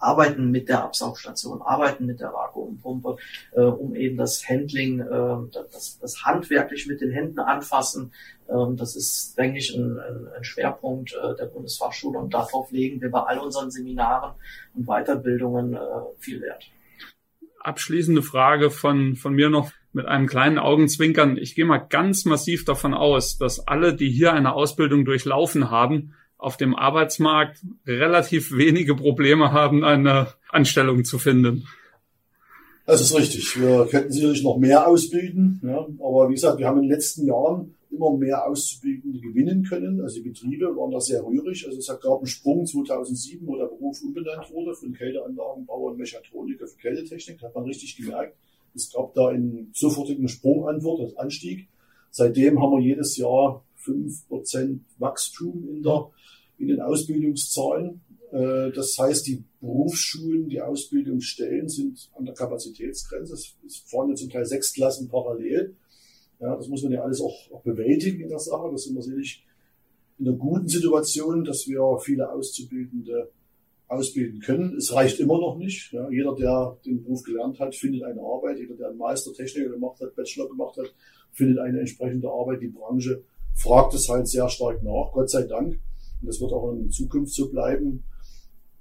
arbeiten 0.00 0.50
mit 0.50 0.68
der 0.68 0.82
Absaugstation, 0.82 1.62
arbeiten 1.62 2.06
mit 2.06 2.20
der 2.20 2.32
Vakuumpumpe, 2.32 3.16
äh, 3.52 3.60
um 3.60 3.94
eben 3.94 4.16
das 4.16 4.48
Handling, 4.48 5.00
äh, 5.00 5.36
das, 5.52 5.98
das 6.00 6.24
handwerklich 6.24 6.86
mit 6.86 7.00
den 7.00 7.10
Händen 7.10 7.38
anfassen. 7.38 8.12
Ähm, 8.48 8.76
das 8.76 8.96
ist, 8.96 9.36
denke 9.36 9.58
ich, 9.58 9.74
ein, 9.74 9.98
ein 9.98 10.42
Schwerpunkt 10.42 11.12
äh, 11.12 11.36
der 11.36 11.46
Bundesfachschule 11.46 12.18
und 12.18 12.32
darauf 12.32 12.72
legen 12.72 13.00
wir 13.00 13.10
bei 13.10 13.20
all 13.20 13.38
unseren 13.38 13.70
Seminaren 13.70 14.34
und 14.74 14.86
Weiterbildungen 14.86 15.74
äh, 15.74 15.78
viel 16.18 16.40
Wert. 16.40 16.70
Abschließende 17.62 18.22
Frage 18.22 18.70
von, 18.70 19.16
von 19.16 19.34
mir 19.34 19.50
noch 19.50 19.70
mit 19.92 20.06
einem 20.06 20.26
kleinen 20.26 20.58
Augenzwinkern. 20.58 21.36
Ich 21.36 21.54
gehe 21.54 21.66
mal 21.66 21.78
ganz 21.78 22.24
massiv 22.24 22.64
davon 22.64 22.94
aus, 22.94 23.36
dass 23.36 23.66
alle, 23.66 23.94
die 23.94 24.08
hier 24.08 24.32
eine 24.32 24.54
Ausbildung 24.54 25.04
durchlaufen 25.04 25.70
haben, 25.70 26.14
auf 26.40 26.56
dem 26.56 26.74
Arbeitsmarkt 26.74 27.58
relativ 27.86 28.52
wenige 28.56 28.94
Probleme 28.94 29.52
haben, 29.52 29.84
eine 29.84 30.28
Anstellung 30.48 31.04
zu 31.04 31.18
finden. 31.18 31.66
Das 32.86 33.00
ist 33.00 33.14
richtig. 33.16 33.60
Wir 33.60 33.86
könnten 33.86 34.10
sicherlich 34.10 34.42
noch 34.42 34.58
mehr 34.58 34.88
ausbilden. 34.88 35.60
Ja, 35.62 35.86
aber 36.00 36.28
wie 36.28 36.34
gesagt, 36.34 36.58
wir 36.58 36.66
haben 36.66 36.78
in 36.78 36.84
den 36.84 36.92
letzten 36.92 37.26
Jahren 37.26 37.74
immer 37.90 38.16
mehr 38.16 38.46
Auszubildende 38.46 39.20
gewinnen 39.20 39.64
können. 39.64 40.00
Also 40.00 40.16
die 40.16 40.28
Betriebe 40.28 40.74
waren 40.76 40.90
da 40.90 41.00
sehr 41.00 41.24
rührig. 41.24 41.66
Also 41.66 41.78
es 41.78 41.86
gab 41.86 42.18
einen 42.18 42.26
Sprung 42.26 42.66
2007, 42.66 43.46
wo 43.46 43.56
der 43.56 43.66
Beruf 43.66 44.00
umbenannt 44.02 44.50
wurde 44.52 44.74
von 44.74 44.92
Kälteanlagenbauer 44.92 45.92
und 45.92 45.98
Mechatroniker 45.98 46.66
für 46.66 46.78
Kältetechnik. 46.78 47.38
Da 47.40 47.48
hat 47.48 47.54
man 47.54 47.64
richtig 47.64 47.96
gemerkt, 47.96 48.34
es 48.74 48.92
gab 48.92 49.14
da 49.14 49.28
einen 49.28 49.70
sofortigen 49.74 50.28
Sprungantwort, 50.28 51.00
als 51.00 51.16
Anstieg. 51.16 51.68
Seitdem 52.10 52.60
haben 52.62 52.72
wir 52.72 52.80
jedes 52.80 53.16
Jahr 53.16 53.64
fünf 53.80 54.26
Prozent 54.28 54.82
Wachstum 54.98 55.68
in 55.68 55.82
der 55.82 56.10
in 56.60 56.68
den 56.68 56.80
Ausbildungszahlen. 56.80 58.00
Äh, 58.32 58.70
das 58.72 58.96
heißt, 58.98 59.26
die 59.26 59.42
Berufsschulen, 59.60 60.48
die 60.48 60.60
Ausbildungsstellen 60.60 61.68
sind 61.68 62.10
an 62.14 62.26
der 62.26 62.34
Kapazitätsgrenze. 62.34 63.34
Es 63.34 63.76
fahren 63.86 64.16
zum 64.16 64.30
Teil 64.30 64.44
sechs 64.44 64.72
Klassen 64.72 65.08
parallel. 65.08 65.74
Ja, 66.38 66.56
das 66.56 66.68
muss 66.68 66.82
man 66.82 66.92
ja 66.92 67.02
alles 67.02 67.20
auch, 67.20 67.50
auch 67.52 67.62
bewältigen 67.62 68.20
in 68.20 68.28
der 68.28 68.38
Sache. 68.38 68.70
Das 68.70 68.84
sind 68.84 68.94
wir 68.94 69.02
sicherlich 69.02 69.44
in 70.18 70.28
einer 70.28 70.36
guten 70.36 70.68
Situation, 70.68 71.44
dass 71.44 71.66
wir 71.66 71.98
viele 72.02 72.30
Auszubildende 72.30 73.30
ausbilden 73.88 74.40
können. 74.40 74.76
Es 74.76 74.92
reicht 74.94 75.18
immer 75.18 75.38
noch 75.38 75.56
nicht. 75.56 75.92
Ja, 75.92 76.08
jeder, 76.10 76.34
der 76.36 76.78
den 76.84 77.02
Beruf 77.02 77.22
gelernt 77.22 77.58
hat, 77.58 77.74
findet 77.74 78.04
eine 78.04 78.20
Arbeit. 78.20 78.58
Jeder, 78.58 78.74
der 78.74 78.88
einen 78.88 78.98
Meistertechniker 78.98 79.70
gemacht 79.70 80.00
hat, 80.00 80.14
Bachelor 80.14 80.48
gemacht 80.48 80.76
hat, 80.76 80.94
findet 81.32 81.58
eine 81.58 81.80
entsprechende 81.80 82.28
Arbeit. 82.28 82.62
Die 82.62 82.68
Branche 82.68 83.24
fragt 83.60 83.94
es 83.94 84.08
halt 84.08 84.28
sehr 84.28 84.48
stark 84.48 84.82
nach, 84.82 85.12
Gott 85.12 85.30
sei 85.30 85.42
Dank. 85.42 85.78
Und 86.20 86.26
das 86.26 86.40
wird 86.40 86.52
auch 86.52 86.72
in 86.72 86.90
Zukunft 86.90 87.34
so 87.34 87.50
bleiben. 87.50 88.04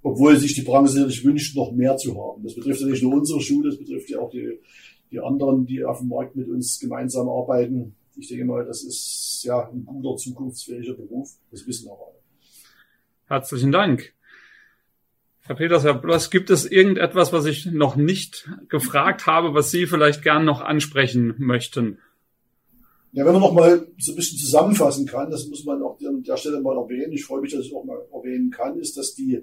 Obwohl 0.01 0.37
sich 0.37 0.55
die 0.55 0.61
Branche 0.61 0.93
sicherlich 0.93 1.23
wünscht, 1.25 1.55
noch 1.55 1.71
mehr 1.73 1.97
zu 1.97 2.15
haben. 2.15 2.43
Das 2.43 2.55
betrifft 2.55 2.81
ja 2.81 2.87
nicht 2.87 3.03
nur 3.03 3.13
unsere 3.13 3.41
Schule, 3.41 3.69
das 3.69 3.77
betrifft 3.77 4.09
ja 4.09 4.19
auch 4.19 4.29
die, 4.29 4.59
die 5.11 5.19
anderen, 5.19 5.65
die 5.65 5.83
auf 5.83 5.99
dem 5.99 6.07
Markt 6.07 6.35
mit 6.35 6.47
uns 6.47 6.79
gemeinsam 6.79 7.27
arbeiten. 7.27 7.95
Ich 8.15 8.29
denke 8.29 8.45
mal, 8.45 8.65
das 8.65 8.83
ist 8.83 9.43
ja 9.43 9.69
ein 9.69 9.85
guter, 9.85 10.15
zukunftsfähiger 10.15 10.93
Beruf. 10.93 11.29
Das 11.51 11.67
wissen 11.67 11.89
auch 11.89 12.07
alle. 12.07 12.19
Herzlichen 13.25 13.71
Dank. 13.71 14.13
Herr 15.41 15.55
Peters, 15.55 15.83
Herr 15.83 15.95
Bloss, 15.95 16.29
gibt 16.29 16.49
es 16.49 16.65
irgendetwas, 16.65 17.33
was 17.33 17.45
ich 17.45 17.65
noch 17.65 17.95
nicht 17.95 18.49
gefragt 18.69 19.25
habe, 19.25 19.53
was 19.53 19.71
Sie 19.71 19.87
vielleicht 19.87 20.21
gern 20.21 20.45
noch 20.45 20.61
ansprechen 20.61 21.33
möchten? 21.37 21.97
Ja, 23.11 23.25
wenn 23.25 23.33
man 23.33 23.41
noch 23.41 23.53
mal 23.53 23.87
so 23.97 24.11
ein 24.11 24.15
bisschen 24.15 24.37
zusammenfassen 24.37 25.07
kann, 25.07 25.31
das 25.31 25.47
muss 25.47 25.65
man 25.65 25.81
auch 25.81 25.97
an 26.05 26.21
der 26.21 26.37
Stelle 26.37 26.61
mal 26.61 26.77
erwähnen. 26.77 27.11
Ich 27.13 27.25
freue 27.25 27.41
mich, 27.41 27.51
dass 27.51 27.65
ich 27.65 27.73
auch 27.73 27.83
mal 27.83 27.99
erwähnen 28.13 28.51
kann, 28.51 28.77
ist, 28.79 28.97
dass 28.97 29.15
die, 29.15 29.41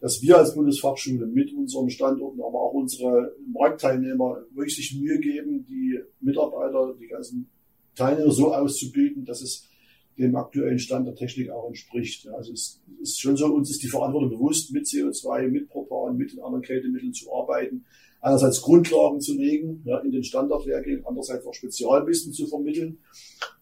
dass 0.00 0.22
wir 0.22 0.38
als 0.38 0.54
Bundesfachschule 0.54 1.26
mit 1.26 1.52
unseren 1.52 1.90
Standorten, 1.90 2.40
aber 2.40 2.58
auch 2.60 2.72
unsere 2.72 3.34
Marktteilnehmer 3.52 4.44
wirklich 4.54 4.76
sich 4.76 4.98
Mühe 4.98 5.18
geben, 5.20 5.66
die 5.66 6.00
Mitarbeiter, 6.20 6.94
die 6.98 7.08
ganzen 7.08 7.50
Teilnehmer 7.94 8.30
so 8.30 8.54
auszubilden, 8.54 9.26
dass 9.26 9.42
es 9.42 9.68
dem 10.16 10.34
aktuellen 10.36 10.78
Stand 10.78 11.06
der 11.06 11.14
Technik 11.14 11.50
auch 11.50 11.68
entspricht. 11.68 12.28
Also 12.28 12.52
es 12.52 12.80
ist 13.02 13.20
schon 13.20 13.36
so, 13.36 13.46
uns 13.46 13.70
ist 13.70 13.82
die 13.82 13.88
Verantwortung 13.88 14.30
bewusst, 14.30 14.72
mit 14.72 14.86
CO2, 14.86 15.48
mit 15.48 15.68
Propan, 15.68 16.16
mit 16.16 16.32
den 16.32 16.40
anderen 16.40 16.62
Kältemitteln 16.62 17.12
zu 17.12 17.32
arbeiten 17.34 17.84
einerseits 18.22 18.62
Grundlagen 18.62 19.20
zu 19.20 19.36
legen 19.36 19.82
ja, 19.84 19.98
in 19.98 20.12
den 20.12 20.24
Standardlehrgängen, 20.24 21.04
andererseits 21.04 21.44
auch 21.44 21.52
Spezialwissen 21.52 22.32
zu 22.32 22.46
vermitteln. 22.46 22.98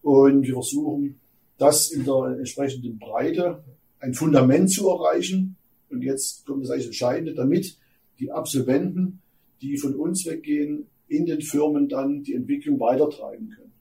Und 0.02 0.42
wir 0.42 0.54
versuchen, 0.54 1.18
das 1.58 1.90
in 1.90 2.04
der 2.04 2.36
entsprechenden 2.38 2.98
Breite 2.98 3.64
ein 3.98 4.14
Fundament 4.14 4.70
zu 4.70 4.88
erreichen. 4.88 5.56
Und 5.90 6.02
jetzt 6.02 6.46
kommt 6.46 6.62
das 6.62 6.70
eigentlich 6.70 6.86
Entscheidende, 6.86 7.34
damit 7.34 7.78
die 8.18 8.30
Absolventen, 8.30 9.20
die 9.60 9.76
von 9.78 9.94
uns 9.96 10.26
weggehen, 10.26 10.86
in 11.08 11.26
den 11.26 11.40
Firmen 11.40 11.88
dann 11.88 12.22
die 12.22 12.34
Entwicklung 12.34 12.78
weitertreiben 12.78 13.48
können. 13.50 13.72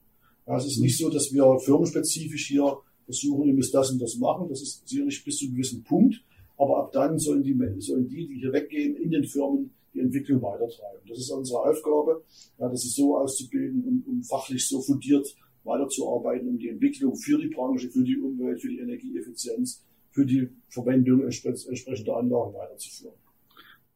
Ja, 0.46 0.56
es 0.56 0.66
ist 0.66 0.80
nicht 0.80 0.98
so, 0.98 1.10
dass 1.10 1.32
wir 1.32 1.58
firmenspezifisch 1.60 2.48
hier 2.48 2.78
versuchen, 3.04 3.46
ihr 3.46 3.54
müsst 3.54 3.74
das 3.74 3.90
und 3.90 4.00
das 4.00 4.16
machen. 4.16 4.48
Das 4.48 4.62
ist 4.62 4.88
sicherlich 4.88 5.22
bis 5.24 5.36
zu 5.36 5.44
einem 5.44 5.54
gewissen 5.54 5.84
Punkt. 5.84 6.22
Aber 6.56 6.78
ab 6.78 6.92
dann 6.92 7.18
sollen 7.18 7.42
die, 7.42 7.56
sollen 7.78 8.08
die, 8.08 8.26
die 8.26 8.40
hier 8.40 8.52
weggehen, 8.52 8.96
in 8.96 9.10
den 9.10 9.24
Firmen 9.24 9.70
die 9.94 10.00
Entwicklung 10.00 10.42
weitertreiben. 10.42 11.00
Das 11.08 11.18
ist 11.18 11.30
unsere 11.30 11.60
Aufgabe, 11.60 12.22
ja, 12.58 12.68
das 12.68 12.84
ist 12.84 12.96
so 12.96 13.16
auszubilden, 13.16 13.84
um, 13.84 14.04
um 14.06 14.22
fachlich 14.22 14.66
so 14.66 14.80
fundiert 14.80 15.26
weiterzuarbeiten, 15.64 16.48
um 16.48 16.58
die 16.58 16.68
Entwicklung 16.68 17.16
für 17.16 17.38
die 17.38 17.48
Branche, 17.48 17.90
für 17.90 18.02
die 18.02 18.18
Umwelt, 18.18 18.60
für 18.60 18.68
die 18.68 18.78
Energieeffizienz, 18.78 19.84
für 20.10 20.24
die 20.24 20.48
Verwendung 20.68 21.22
entsprechender 21.22 22.16
Anlagen 22.16 22.54
weiterzuführen. 22.54 23.14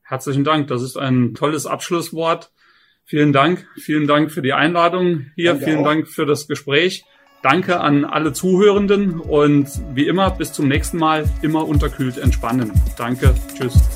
Herzlichen 0.02 0.44
Dank. 0.44 0.68
Das 0.68 0.82
ist 0.82 0.96
ein 0.96 1.34
tolles 1.34 1.66
Abschlusswort. 1.66 2.52
Vielen 3.04 3.32
Dank. 3.32 3.66
Vielen 3.76 4.06
Dank 4.06 4.30
für 4.30 4.42
die 4.42 4.52
Einladung 4.52 5.26
hier. 5.34 5.52
Danke 5.52 5.64
Vielen 5.64 5.78
auch. 5.78 5.84
Dank 5.84 6.08
für 6.08 6.26
das 6.26 6.46
Gespräch. 6.46 7.04
Danke 7.42 7.80
an 7.80 8.06
alle 8.06 8.32
Zuhörenden 8.32 9.20
und 9.20 9.68
wie 9.94 10.06
immer 10.06 10.30
bis 10.30 10.52
zum 10.52 10.68
nächsten 10.68 10.96
Mal 10.96 11.28
immer 11.42 11.66
unterkühlt 11.66 12.16
entspannen. 12.16 12.72
Danke. 12.96 13.34
Tschüss. 13.54 13.93